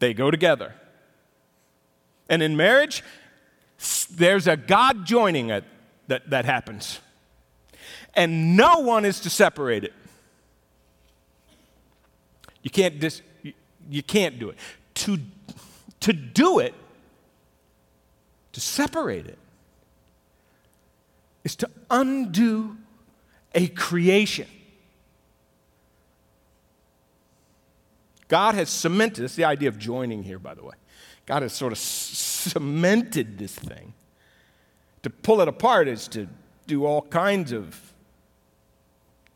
[0.00, 0.74] They go together.
[2.28, 3.04] And in marriage,
[4.10, 5.64] there's a God joining it
[6.08, 7.00] that, that happens.
[8.14, 9.92] And no one is to separate it.
[12.62, 13.52] You can't, dis, you,
[13.88, 14.58] you can't do it.
[14.94, 15.18] To,
[16.00, 16.74] to do it,
[18.52, 19.38] to separate it,
[21.44, 22.76] is to undo
[23.54, 24.48] a creation.
[28.30, 30.74] God has cemented, this is the idea of joining here, by the way.
[31.26, 33.92] God has sort of cemented this thing.
[35.02, 36.28] To pull it apart is to
[36.68, 37.92] do all kinds of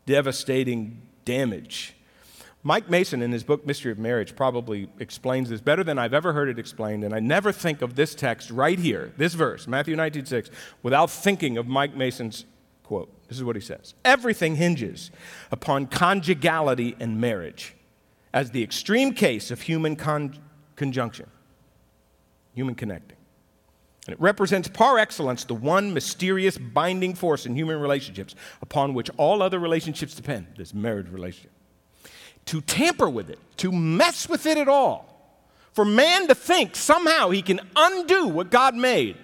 [0.07, 1.96] devastating damage.
[2.62, 6.33] Mike Mason, in his book Mystery of Marriage, probably explains this better than I've ever
[6.33, 9.96] heard it explained, and I never think of this text right here, this verse, Matthew
[9.96, 10.50] 19 6,
[10.85, 12.44] without thinking of Mike Mason's
[12.85, 13.11] quote.
[13.26, 15.11] This is what he says Everything hinges
[15.50, 17.74] upon conjugality and marriage
[18.35, 20.37] as the extreme case of human con-
[20.75, 21.31] conjunction,
[22.53, 23.16] human connecting.
[24.07, 29.09] And it represents par excellence the one mysterious binding force in human relationships upon which
[29.16, 31.53] all other relationships depend this marriage relationship.
[32.47, 35.09] To tamper with it, to mess with it at all,
[35.73, 39.16] for man to think somehow he can undo what God made,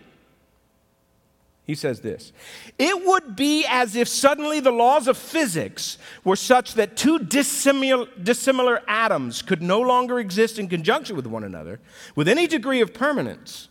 [1.70, 2.32] he says this
[2.78, 8.08] It would be as if suddenly the laws of physics were such that two dissimilar,
[8.20, 11.78] dissimilar atoms could no longer exist in conjunction with one another
[12.16, 13.68] with any degree of permanence.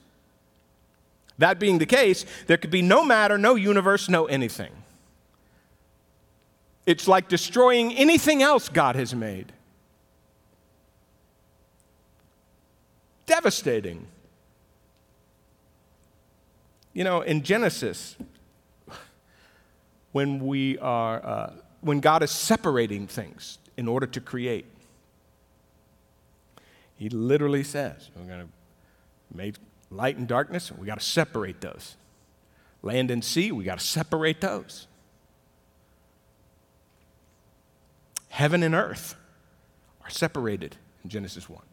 [1.40, 4.72] That being the case, there could be no matter, no universe, no anything.
[6.86, 9.52] It's like destroying anything else God has made.
[13.26, 14.08] Devastating.
[17.00, 18.18] You know, in Genesis,
[20.12, 24.66] when we are, uh, when God is separating things in order to create,
[26.98, 28.50] He literally says, "We're going to
[29.34, 29.56] make
[29.90, 30.74] light and darkness.
[30.74, 31.96] We got to separate those.
[32.82, 33.54] Land and sea.
[33.54, 34.88] We got to separate those.
[38.28, 39.16] Heaven and earth
[40.04, 41.64] are separated in Genesis 1.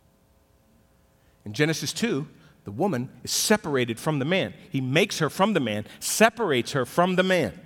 [1.44, 2.28] In Genesis 2,
[2.66, 4.52] the woman is separated from the man.
[4.70, 7.58] He makes her from the man, separates her from the man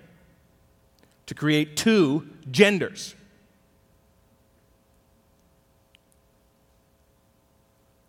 [1.24, 3.14] to create two genders.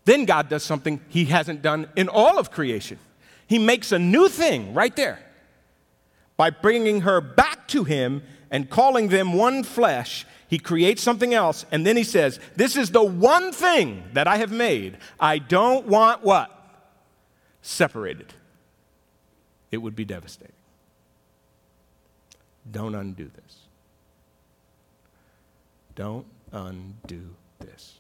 [0.03, 2.99] Then God does something he hasn't done in all of creation.
[3.47, 5.19] He makes a new thing right there
[6.35, 10.25] by bringing her back to him and calling them one flesh.
[10.49, 14.35] He creates something else, and then he says, This is the one thing that I
[14.37, 14.97] have made.
[15.21, 16.57] I don't want what?
[17.61, 18.33] Separated,
[19.71, 20.53] it would be devastating.
[22.69, 23.57] Don't undo this.
[25.95, 27.99] Don't undo this.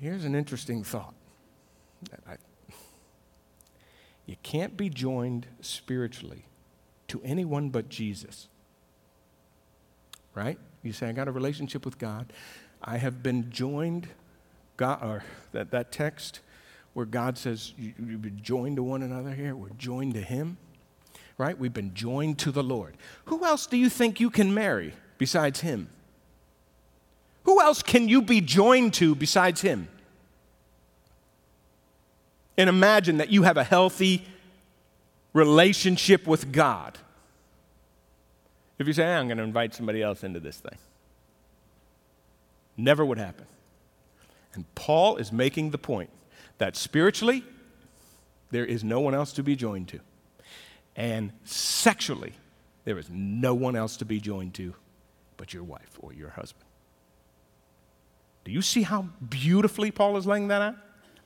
[0.00, 1.14] Here's an interesting thought.
[2.26, 2.36] I,
[4.24, 6.46] you can't be joined spiritually
[7.08, 8.48] to anyone but Jesus
[10.40, 10.58] right?
[10.82, 12.32] You say, I got a relationship with God.
[12.82, 14.08] I have been joined,
[14.78, 16.40] God, or that, that text
[16.94, 19.54] where God says, you, You've been joined to one another here.
[19.54, 20.56] We're joined to Him,
[21.36, 21.58] right?
[21.58, 22.96] We've been joined to the Lord.
[23.26, 25.90] Who else do you think you can marry besides Him?
[27.44, 29.88] Who else can you be joined to besides Him?
[32.56, 34.24] And imagine that you have a healthy
[35.34, 36.96] relationship with God.
[38.80, 40.78] If you say, hey, I'm going to invite somebody else into this thing,
[42.78, 43.44] never would happen.
[44.54, 46.08] And Paul is making the point
[46.56, 47.44] that spiritually,
[48.50, 50.00] there is no one else to be joined to.
[50.96, 52.32] And sexually,
[52.84, 54.74] there is no one else to be joined to
[55.36, 56.64] but your wife or your husband.
[58.44, 60.76] Do you see how beautifully Paul is laying that out?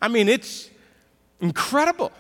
[0.03, 0.71] I mean, it's
[1.41, 2.11] incredible.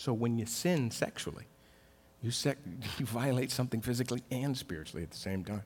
[0.00, 1.44] So when you sin sexually,
[2.22, 2.56] you, sec-
[2.98, 5.64] you violate something physically and spiritually at the same time.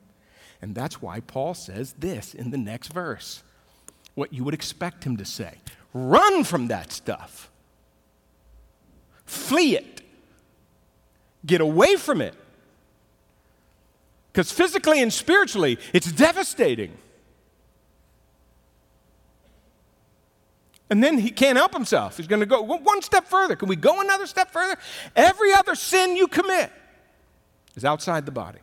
[0.61, 3.43] And that's why Paul says this in the next verse
[4.13, 5.55] what you would expect him to say
[5.93, 7.49] run from that stuff,
[9.25, 10.01] flee it,
[11.45, 12.35] get away from it.
[14.33, 16.97] Because physically and spiritually, it's devastating.
[20.89, 22.17] And then he can't help himself.
[22.17, 23.55] He's going to go one step further.
[23.55, 24.77] Can we go another step further?
[25.15, 26.71] Every other sin you commit
[27.75, 28.59] is outside the body.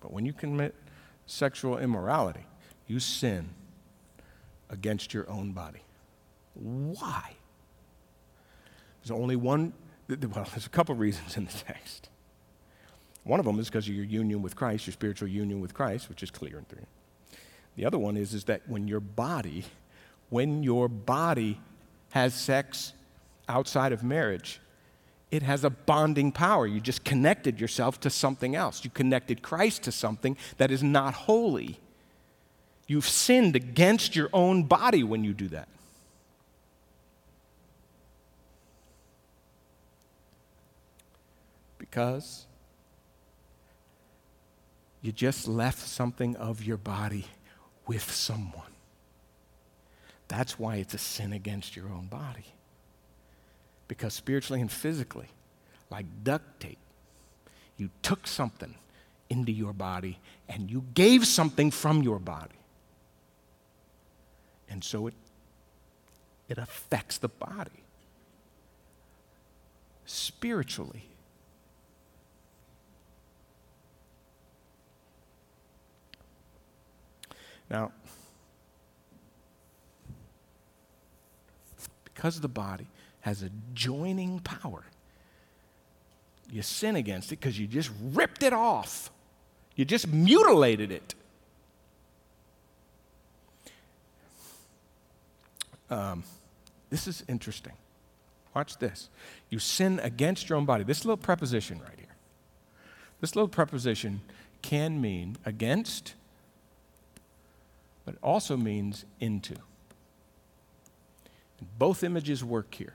[0.00, 0.74] But when you commit
[1.26, 2.44] sexual immorality,
[2.88, 3.50] you sin
[4.68, 5.82] against your own body.
[6.54, 7.34] Why?
[9.00, 9.72] There's only one,
[10.08, 10.18] well,
[10.50, 12.08] there's a couple reasons in the text.
[13.22, 16.08] One of them is because of your union with Christ, your spiritual union with Christ,
[16.08, 16.80] which is clear in 3.
[17.76, 19.64] The other one is, is that when your body,
[20.30, 21.60] when your body
[22.10, 22.92] has sex
[23.48, 24.60] outside of marriage,
[25.30, 26.66] it has a bonding power.
[26.66, 28.84] You just connected yourself to something else.
[28.84, 31.78] You connected Christ to something that is not holy.
[32.86, 35.68] You've sinned against your own body when you do that.
[41.78, 42.44] Because
[45.00, 47.24] you just left something of your body
[47.86, 48.72] with someone.
[50.28, 52.46] That's why it's a sin against your own body.
[53.88, 55.28] Because spiritually and physically,
[55.90, 56.78] like duct tape,
[57.76, 58.74] you took something
[59.28, 60.18] into your body
[60.48, 62.54] and you gave something from your body.
[64.68, 65.14] And so it,
[66.48, 67.84] it affects the body
[70.06, 71.04] spiritually.
[77.72, 77.90] Now,
[82.04, 82.86] because the body
[83.22, 84.84] has a joining power,
[86.50, 89.10] you sin against it because you just ripped it off.
[89.74, 91.14] You just mutilated it.
[95.88, 96.24] Um,
[96.90, 97.72] this is interesting.
[98.54, 99.08] Watch this.
[99.48, 100.84] You sin against your own body.
[100.84, 102.14] This little preposition right here.
[103.22, 104.20] This little preposition
[104.60, 106.14] can mean against
[108.04, 109.54] but it also means into.
[111.78, 112.94] Both images work here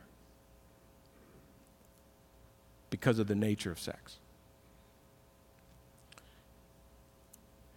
[2.90, 4.18] because of the nature of sex.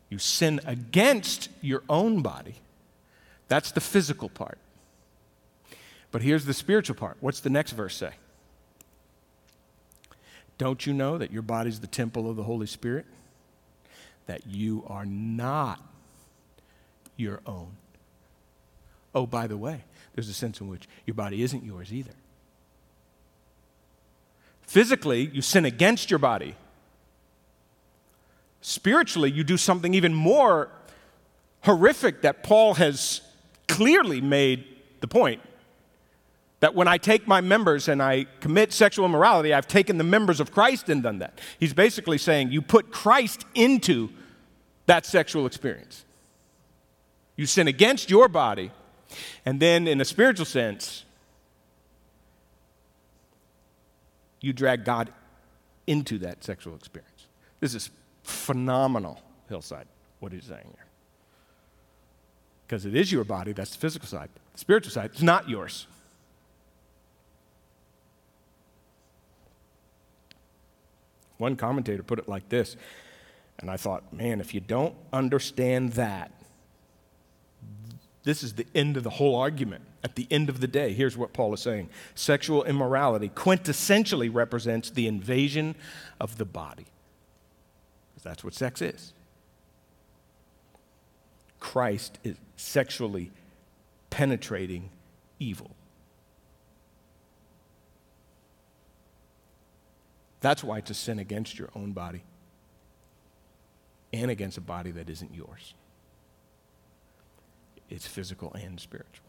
[0.08, 2.56] You sin against your own body.
[3.48, 4.58] That's the physical part.
[6.10, 7.16] But here's the spiritual part.
[7.20, 8.14] What's the next verse say?
[10.58, 13.06] Don't you know that your body's the temple of the Holy Spirit?
[14.26, 15.80] That you are not
[17.20, 17.76] your own.
[19.14, 22.12] Oh, by the way, there's a sense in which your body isn't yours either.
[24.62, 26.54] Physically, you sin against your body.
[28.60, 30.70] Spiritually, you do something even more
[31.62, 33.20] horrific that Paul has
[33.68, 34.64] clearly made
[35.00, 35.40] the point
[36.60, 40.40] that when I take my members and I commit sexual immorality, I've taken the members
[40.40, 41.38] of Christ and done that.
[41.58, 44.10] He's basically saying you put Christ into
[44.86, 46.04] that sexual experience.
[47.40, 48.70] You sin against your body.
[49.46, 51.06] And then, in a spiritual sense,
[54.42, 55.10] you drag God
[55.86, 57.28] into that sexual experience.
[57.58, 57.88] This is
[58.24, 59.86] phenomenal, Hillside,
[60.18, 60.84] what he's saying here.
[62.66, 64.28] Because it is your body, that's the physical side.
[64.52, 65.86] The spiritual side, it's not yours.
[71.38, 72.76] One commentator put it like this,
[73.58, 76.32] and I thought, man, if you don't understand that,
[78.22, 79.84] this is the end of the whole argument.
[80.04, 84.90] At the end of the day, here's what Paul is saying sexual immorality quintessentially represents
[84.90, 85.74] the invasion
[86.20, 86.86] of the body.
[88.10, 89.12] Because that's what sex is.
[91.58, 93.30] Christ is sexually
[94.08, 94.90] penetrating
[95.38, 95.70] evil.
[100.40, 102.22] That's why it's a sin against your own body
[104.12, 105.74] and against a body that isn't yours
[107.90, 109.26] it's physical and spiritual.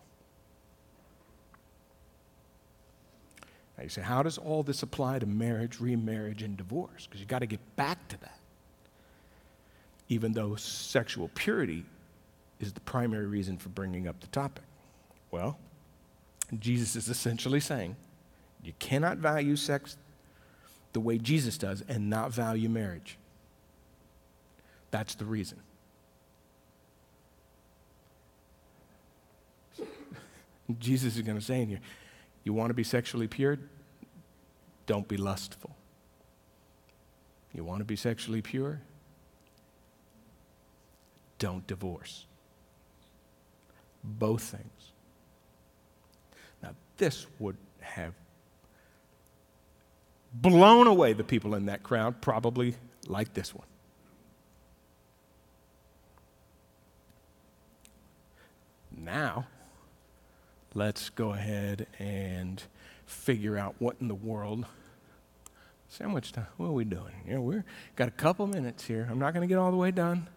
[3.77, 7.07] Now you say, how does all this apply to marriage, remarriage, and divorce?
[7.07, 8.37] Because you've got to get back to that.
[10.07, 11.83] Even though sexual purity
[12.59, 14.63] is the primary reason for bringing up the topic.
[15.31, 15.57] Well,
[16.59, 17.95] Jesus is essentially saying
[18.63, 19.97] you cannot value sex
[20.93, 23.17] the way Jesus does and not value marriage.
[24.91, 25.59] That's the reason.
[30.79, 31.79] Jesus is going to say in here,
[32.43, 33.59] you want to be sexually pure?
[34.85, 35.75] Don't be lustful.
[37.53, 38.81] You want to be sexually pure?
[41.37, 42.25] Don't divorce.
[44.03, 44.91] Both things.
[46.63, 48.13] Now, this would have
[50.33, 52.75] blown away the people in that crowd, probably
[53.07, 53.67] like this one.
[58.95, 59.47] Now,
[60.73, 62.61] let's go ahead and
[63.05, 64.65] figure out what in the world.
[65.89, 66.47] Sandwich time.
[66.57, 67.13] What are we doing?
[67.27, 67.63] Yeah, we've
[67.95, 69.07] got a couple minutes here.
[69.09, 70.27] I'm not going to get all the way done.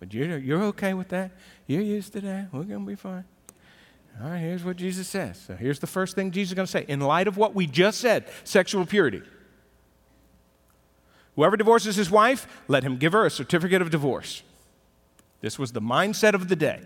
[0.00, 1.32] But you're, you're okay with that?
[1.66, 2.52] You're used to that?
[2.52, 3.24] We're going to be fine.
[4.22, 5.40] All right, here's what Jesus says.
[5.40, 6.84] So here's the first thing Jesus is going to say.
[6.88, 9.22] In light of what we just said, sexual purity.
[11.36, 14.42] Whoever divorces his wife, let him give her a certificate of divorce.
[15.40, 16.80] This was the mindset of the day.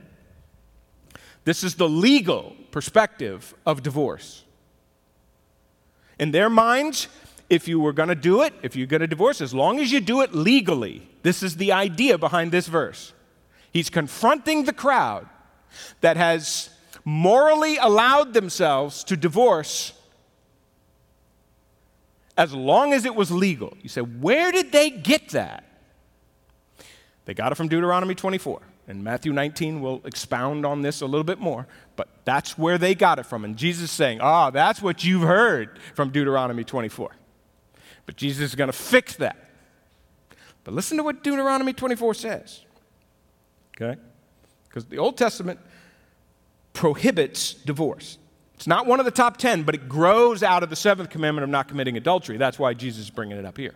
[1.45, 4.45] This is the legal perspective of divorce.
[6.19, 7.09] In their minds,
[7.49, 9.91] if you were going to do it, if you're going to divorce, as long as
[9.91, 13.13] you do it legally, this is the idea behind this verse.
[13.73, 15.29] He's confronting the crowd
[16.01, 16.71] that has
[17.05, 19.93] morally allowed themselves to divorce
[22.37, 23.77] as long as it was legal.
[23.83, 25.65] You say, where did they get that?
[27.25, 28.61] They got it from Deuteronomy 24.
[28.89, 32.95] And Matthew 19 will expound on this a little bit more, but that's where they
[32.95, 33.45] got it from.
[33.45, 37.11] And Jesus is saying, ah, oh, that's what you've heard from Deuteronomy 24.
[38.07, 39.37] But Jesus is going to fix that.
[40.65, 42.65] But listen to what Deuteronomy 24 says.
[43.77, 44.01] Okay?
[44.69, 45.61] Because the Old Testament
[46.73, 48.17] prohibits divorce.
[48.55, 51.45] It's not one of the top 10, but it grows out of the seventh commandment
[51.45, 52.39] of not committing adultery.
[52.39, 53.75] That's why Jesus is bringing it up here.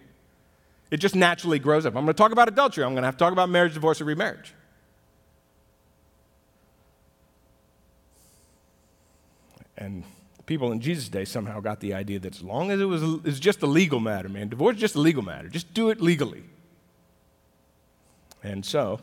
[0.91, 1.95] It just naturally grows up.
[1.95, 2.85] I'm going to talk about adultery.
[2.85, 4.55] I'm going to have to talk about marriage, divorce, and remarriage.
[9.83, 10.05] And
[10.47, 13.41] people in Jesus' day somehow got the idea that as long as it was it's
[13.41, 15.49] just a legal matter, man, divorce is just a legal matter.
[15.49, 16.45] Just do it legally.
[18.43, 19.01] And so,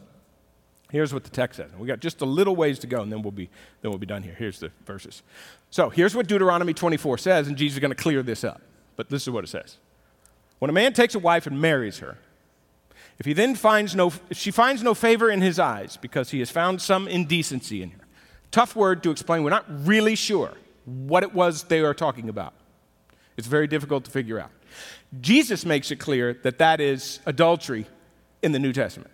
[0.92, 1.70] Here's what the text says.
[1.78, 3.48] We got just a little ways to go, and then we'll be
[3.82, 4.34] then we'll be done here.
[4.34, 5.22] Here's the verses.
[5.70, 8.60] So here's what Deuteronomy 24 says, and Jesus is going to clear this up.
[8.96, 9.78] But this is what it says:
[10.58, 12.18] When a man takes a wife and marries her,
[13.20, 16.50] if he then finds no, she finds no favor in his eyes because he has
[16.50, 18.08] found some indecency in her,
[18.50, 19.44] tough word to explain.
[19.44, 20.54] We're not really sure
[20.90, 22.54] what it was they are talking about.
[23.38, 24.52] It's very difficult to figure out.
[25.22, 27.86] Jesus makes it clear that that is adultery
[28.42, 29.12] in the New Testament.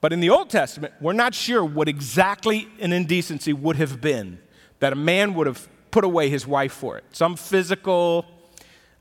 [0.00, 4.38] But in the Old Testament, we're not sure what exactly an indecency would have been
[4.80, 7.04] that a man would have put away his wife for it.
[7.12, 8.26] Some physical,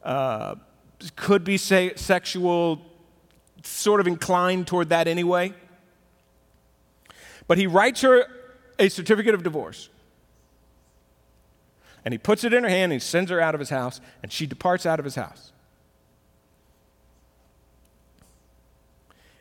[0.03, 0.55] uh,
[1.15, 2.81] could be say, sexual,
[3.63, 5.53] sort of inclined toward that anyway.
[7.47, 8.25] But he writes her
[8.79, 9.89] a certificate of divorce.
[12.07, 13.99] And he puts it in her hand, and he sends her out of his house,
[14.23, 15.51] and she departs out of his house.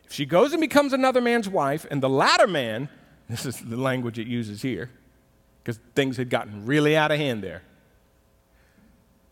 [0.05, 2.89] If she goes and becomes another man's wife, and the latter man,
[3.31, 4.91] this is the language it uses here,
[5.63, 7.63] because things had gotten really out of hand there,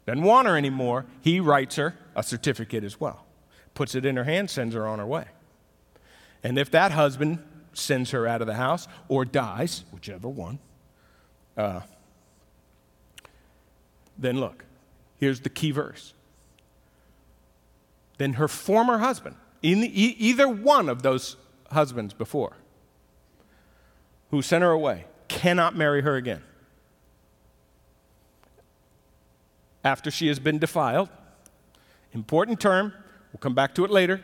[0.07, 3.27] doesn't want her anymore, he writes her a certificate as well,
[3.75, 5.25] puts it in her hand, sends her on her way.
[6.45, 7.41] And if that husband
[7.73, 10.61] sends her out of the house or dies, whichever one,
[11.57, 11.81] uh,
[14.19, 14.65] then look,
[15.17, 16.15] here's the key verse.
[18.19, 21.37] Then her former husband, in e- either one of those
[21.73, 22.57] husbands before
[24.31, 26.43] who sent her away cannot marry her again.
[29.83, 31.09] After she has been defiled,
[32.13, 32.93] important term,
[33.33, 34.21] we'll come back to it later.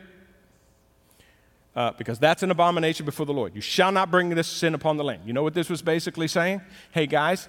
[1.77, 3.55] Uh, because that's an abomination before the Lord.
[3.55, 5.23] You shall not bring this sin upon the land.
[5.25, 6.63] You know what this was basically saying?
[6.91, 7.49] Hey, guys,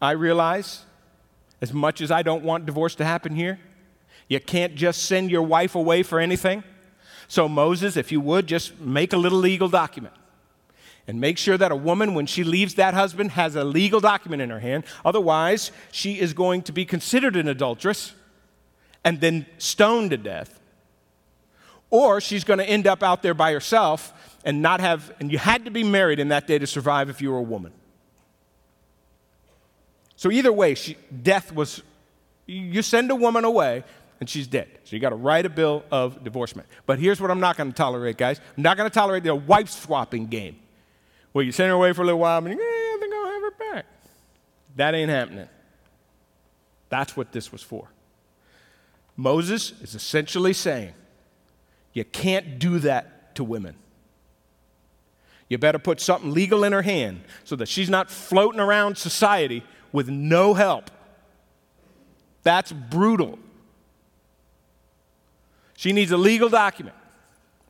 [0.00, 0.84] I realize
[1.62, 3.58] as much as I don't want divorce to happen here,
[4.28, 6.64] you can't just send your wife away for anything.
[7.28, 10.14] So, Moses, if you would, just make a little legal document
[11.06, 14.42] and make sure that a woman, when she leaves that husband, has a legal document
[14.42, 14.84] in her hand.
[15.04, 18.12] Otherwise, she is going to be considered an adulteress
[19.04, 20.60] and then stoned to death.
[21.90, 24.12] Or she's going to end up out there by herself
[24.44, 27.22] and not have, and you had to be married in that day to survive if
[27.22, 27.72] you were a woman.
[30.22, 31.82] So, either way, she, death was,
[32.46, 33.82] you send a woman away,
[34.20, 34.68] and she's dead.
[34.84, 36.68] So you got to write a bill of divorcement.
[36.86, 38.40] But here's what I'm not going to tolerate, guys.
[38.56, 40.60] I'm not going to tolerate the wife swapping game
[41.32, 43.26] where you send her away for a little while and you, yeah, I think I'll
[43.26, 43.86] have her back.
[44.76, 45.48] That ain't happening.
[46.88, 47.88] That's what this was for.
[49.16, 50.94] Moses is essentially saying,
[51.94, 53.74] you can't do that to women.
[55.48, 59.64] You better put something legal in her hand so that she's not floating around society
[59.92, 60.90] with no help.
[62.42, 63.38] That's brutal.
[65.76, 66.96] She needs a legal document.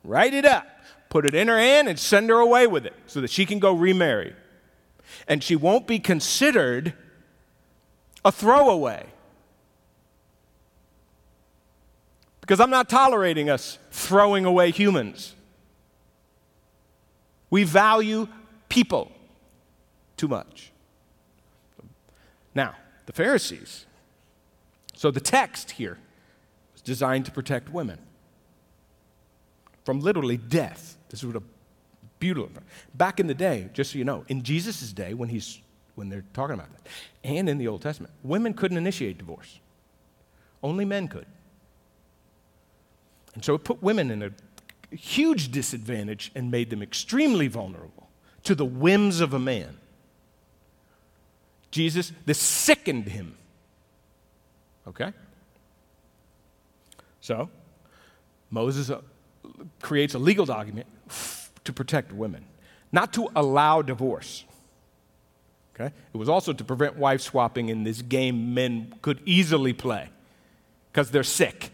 [0.03, 0.67] Write it up,
[1.09, 3.59] put it in her hand, and send her away with it so that she can
[3.59, 4.35] go remarry.
[5.27, 6.93] And she won't be considered
[8.25, 9.05] a throwaway.
[12.41, 15.33] Because I'm not tolerating us throwing away humans.
[17.49, 18.27] We value
[18.67, 19.11] people
[20.17, 20.72] too much.
[22.55, 22.75] Now,
[23.05, 23.85] the Pharisees.
[24.95, 25.97] So the text here
[26.73, 27.99] was designed to protect women
[29.83, 30.97] from literally death.
[31.09, 31.43] This is what a
[32.19, 32.63] beautiful.
[32.93, 35.59] Back in the day, just so you know, in Jesus' day, when he's
[35.95, 36.89] when they're talking about that,
[37.23, 39.59] and in the Old Testament, women couldn't initiate divorce.
[40.63, 41.27] Only men could.
[43.35, 44.31] And so it put women in a
[44.95, 48.09] huge disadvantage and made them extremely vulnerable
[48.43, 49.77] to the whims of a man.
[51.73, 53.35] Jesus, this sickened him.
[54.87, 55.11] Okay?
[57.19, 57.49] So,
[58.51, 59.01] Moses uh,
[59.81, 60.85] creates a legal document
[61.63, 62.45] to protect women,
[62.91, 64.43] not to allow divorce.
[65.73, 65.91] Okay?
[66.13, 70.09] It was also to prevent wife swapping in this game men could easily play
[70.91, 71.71] because they're sick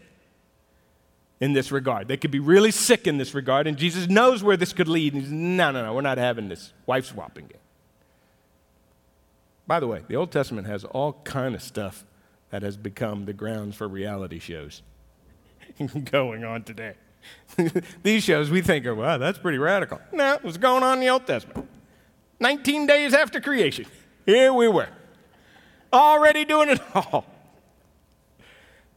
[1.40, 2.08] in this regard.
[2.08, 5.12] They could be really sick in this regard, and Jesus knows where this could lead.
[5.12, 7.60] And he's, no, no, no, we're not having this wife swapping game.
[9.70, 12.04] By the way, the Old Testament has all kind of stuff
[12.50, 14.82] that has become the grounds for reality shows
[16.10, 16.94] going on today.
[18.02, 20.00] These shows we think are, well, that's pretty radical.
[20.12, 21.68] No, it was going on in the Old Testament.
[22.40, 23.86] 19 days after creation,
[24.26, 24.88] here we were,
[25.92, 27.24] already doing it all.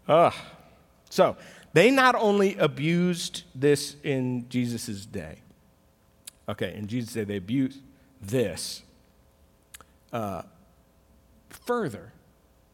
[0.07, 0.31] Uh,
[1.11, 1.37] so,
[1.73, 5.43] they not only abused this in Jesus' day,
[6.49, 7.79] okay, in Jesus' day, they abused
[8.19, 8.81] this
[10.11, 10.41] uh,
[11.65, 12.13] further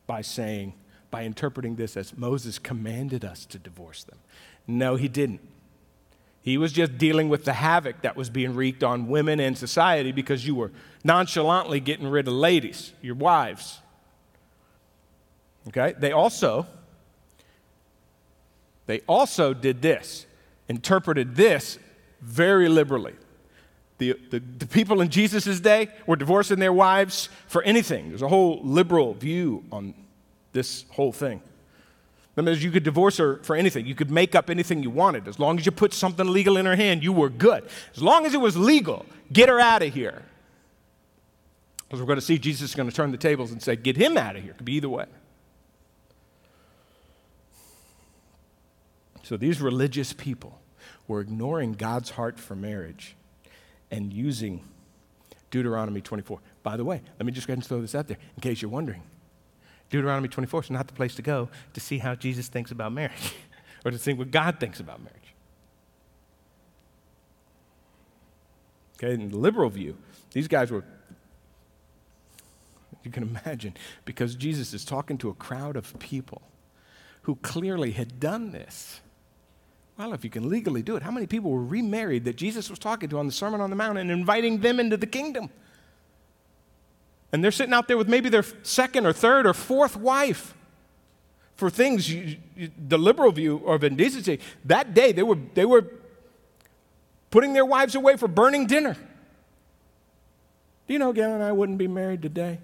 [0.08, 0.74] by saying,
[1.12, 4.20] by interpreting this as Moses commanded us to divorce them.
[4.68, 5.42] No, he didn't.
[6.42, 10.12] He was just dealing with the havoc that was being wreaked on women and society
[10.12, 10.72] because you were
[11.04, 13.82] nonchalantly getting rid of ladies, your wives.
[15.68, 15.94] Okay?
[15.98, 16.66] They also
[18.90, 20.26] they also did this,
[20.68, 21.78] interpreted this
[22.22, 23.14] very liberally.
[24.00, 28.08] The, the, the, people in Jesus' day were divorcing their wives for anything.
[28.08, 29.94] There's a whole liberal view on
[30.54, 31.42] this whole thing.
[32.36, 33.86] That means you could divorce her for anything.
[33.86, 35.28] You could make up anything you wanted.
[35.28, 37.66] As long as you put something legal in her hand, you were good.
[37.94, 40.24] As long as it was legal, get her out of here.
[41.80, 43.98] Because we're going to see Jesus is going to turn the tables and say, get
[43.98, 44.52] him out of here.
[44.52, 45.08] It could be either way.
[49.24, 50.62] So these religious people
[51.06, 53.18] were ignoring God's heart for marriage
[53.92, 54.64] and using
[55.52, 56.40] Deuteronomy 24.
[56.64, 58.62] By the way, let me just go ahead and throw this out there in case
[58.62, 59.04] you're wondering.
[59.90, 63.34] Deuteronomy 24 is not the place to go to see how Jesus thinks about marriage
[63.86, 65.20] or to think what God thinks about marriage.
[68.98, 69.98] Okay, in the liberal view,
[70.32, 70.84] these guys were,
[73.04, 73.74] you can imagine,
[74.06, 76.42] because Jesus is talking to a crowd of people
[77.24, 79.00] who clearly had done this.
[80.00, 82.80] Well, if you can legally do it, how many people were remarried that Jesus was
[82.80, 85.50] talking to on the Sermon on the Mount and inviting them into the kingdom?
[87.34, 90.54] And they're sitting out there with maybe their second or third or fourth wife
[91.58, 94.40] for things, you, you, the liberal view of indecency.
[94.64, 95.86] That day, they were, they were
[97.30, 98.94] putting their wives away for burning dinner.
[100.88, 102.60] Do you know Gail and I wouldn't be married today?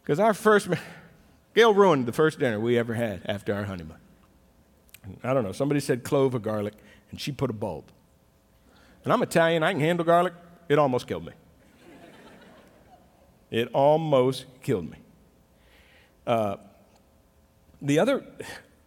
[0.00, 0.68] Because our first,
[1.56, 3.98] Gail ruined the first dinner we ever had after our honeymoon.
[5.22, 6.74] I don't know, somebody said clove or garlic,
[7.10, 7.84] and she put a bulb.
[9.04, 10.32] And I'm Italian, I can handle garlic.
[10.68, 11.32] It almost killed me.
[13.50, 14.98] It almost killed me.
[16.26, 16.56] Uh,
[17.80, 18.24] the other,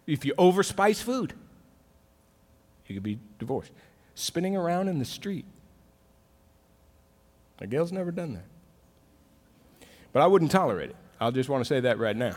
[0.08, 1.34] if you overspice food,
[2.88, 3.72] you could be divorced.
[4.16, 5.46] Spinning around in the street.
[7.62, 9.88] Now, Gail's never done that.
[10.14, 10.96] But I wouldn't tolerate it.
[11.20, 12.36] I'll just want to say that right now.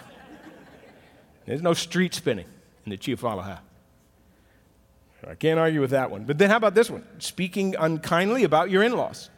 [1.47, 2.47] There's no street spinning
[2.85, 3.43] in the Chiofalo
[5.29, 6.25] I can't argue with that one.
[6.25, 7.05] But then how about this one?
[7.19, 9.31] Speaking unkindly about your in laws.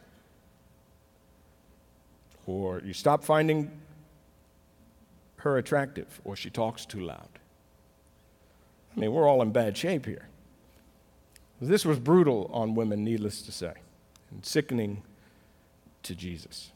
[2.45, 3.71] Or you stop finding
[5.37, 7.27] her attractive, or she talks too loud.
[8.95, 10.27] I mean, we're all in bad shape here.
[11.59, 13.73] This was brutal on women, needless to say,
[14.31, 15.03] and sickening
[16.03, 16.71] to Jesus.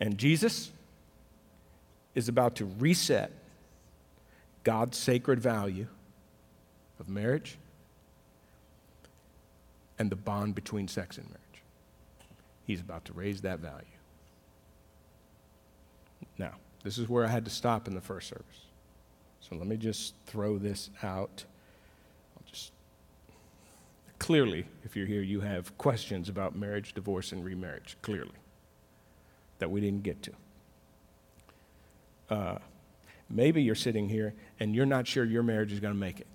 [0.00, 0.70] And Jesus
[2.14, 3.32] is about to reset
[4.64, 5.86] God's sacred value
[6.98, 7.58] of marriage
[9.98, 11.62] and the bond between sex and marriage.
[12.66, 13.84] He's about to raise that value.
[16.38, 18.66] Now, this is where I had to stop in the first service.
[19.40, 21.44] So let me just throw this out
[22.36, 22.72] I'll just
[24.18, 28.36] clearly, if you're here, you have questions about marriage, divorce, and remarriage, clearly,
[29.58, 30.32] that we didn't get to.
[32.28, 32.58] Uh,
[33.30, 36.26] maybe you're sitting here and you're not sure your marriage is going to make it.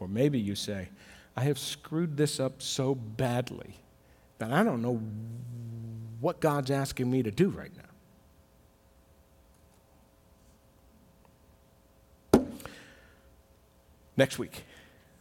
[0.00, 0.88] Or maybe you say,
[1.36, 3.76] I have screwed this up so badly
[4.38, 5.00] that I don't know
[6.20, 7.70] what God's asking me to do right
[12.32, 12.44] now.
[14.16, 14.64] Next week.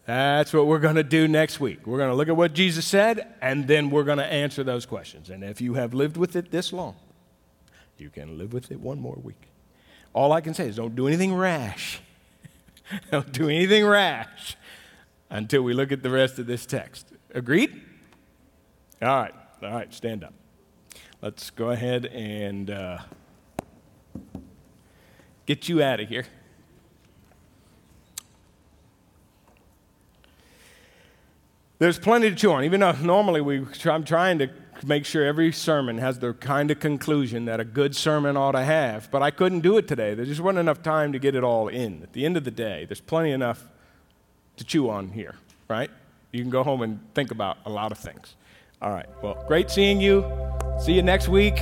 [0.07, 1.86] That's what we're going to do next week.
[1.86, 4.86] We're going to look at what Jesus said, and then we're going to answer those
[4.86, 5.30] questions.
[5.30, 6.95] And if you have lived with it this long,
[7.97, 9.49] you can live with it one more week.
[10.13, 11.99] All I can say is don't do anything rash.
[13.11, 14.55] don't do anything rash
[15.30, 17.07] until we look at the rest of this text.
[17.34, 17.82] Agreed?
[19.01, 19.34] All right.
[19.61, 19.93] All right.
[19.93, 20.34] Stand up.
[21.21, 22.99] Let's go ahead and uh,
[25.45, 26.25] get you out of here.
[31.80, 34.49] There's plenty to chew on, even though normally we, I'm trying to
[34.84, 38.63] make sure every sermon has the kind of conclusion that a good sermon ought to
[38.63, 39.11] have.
[39.11, 40.13] But I couldn't do it today.
[40.15, 42.01] There just wasn't enough time to get it all in.
[42.03, 43.69] At the end of the day, there's plenty enough
[44.58, 45.36] to chew on here,
[45.70, 45.89] right?
[46.32, 48.36] You can go home and think about a lot of things.
[48.82, 49.08] All right.
[49.24, 50.26] Well, great seeing you.
[50.80, 51.58] See you next week.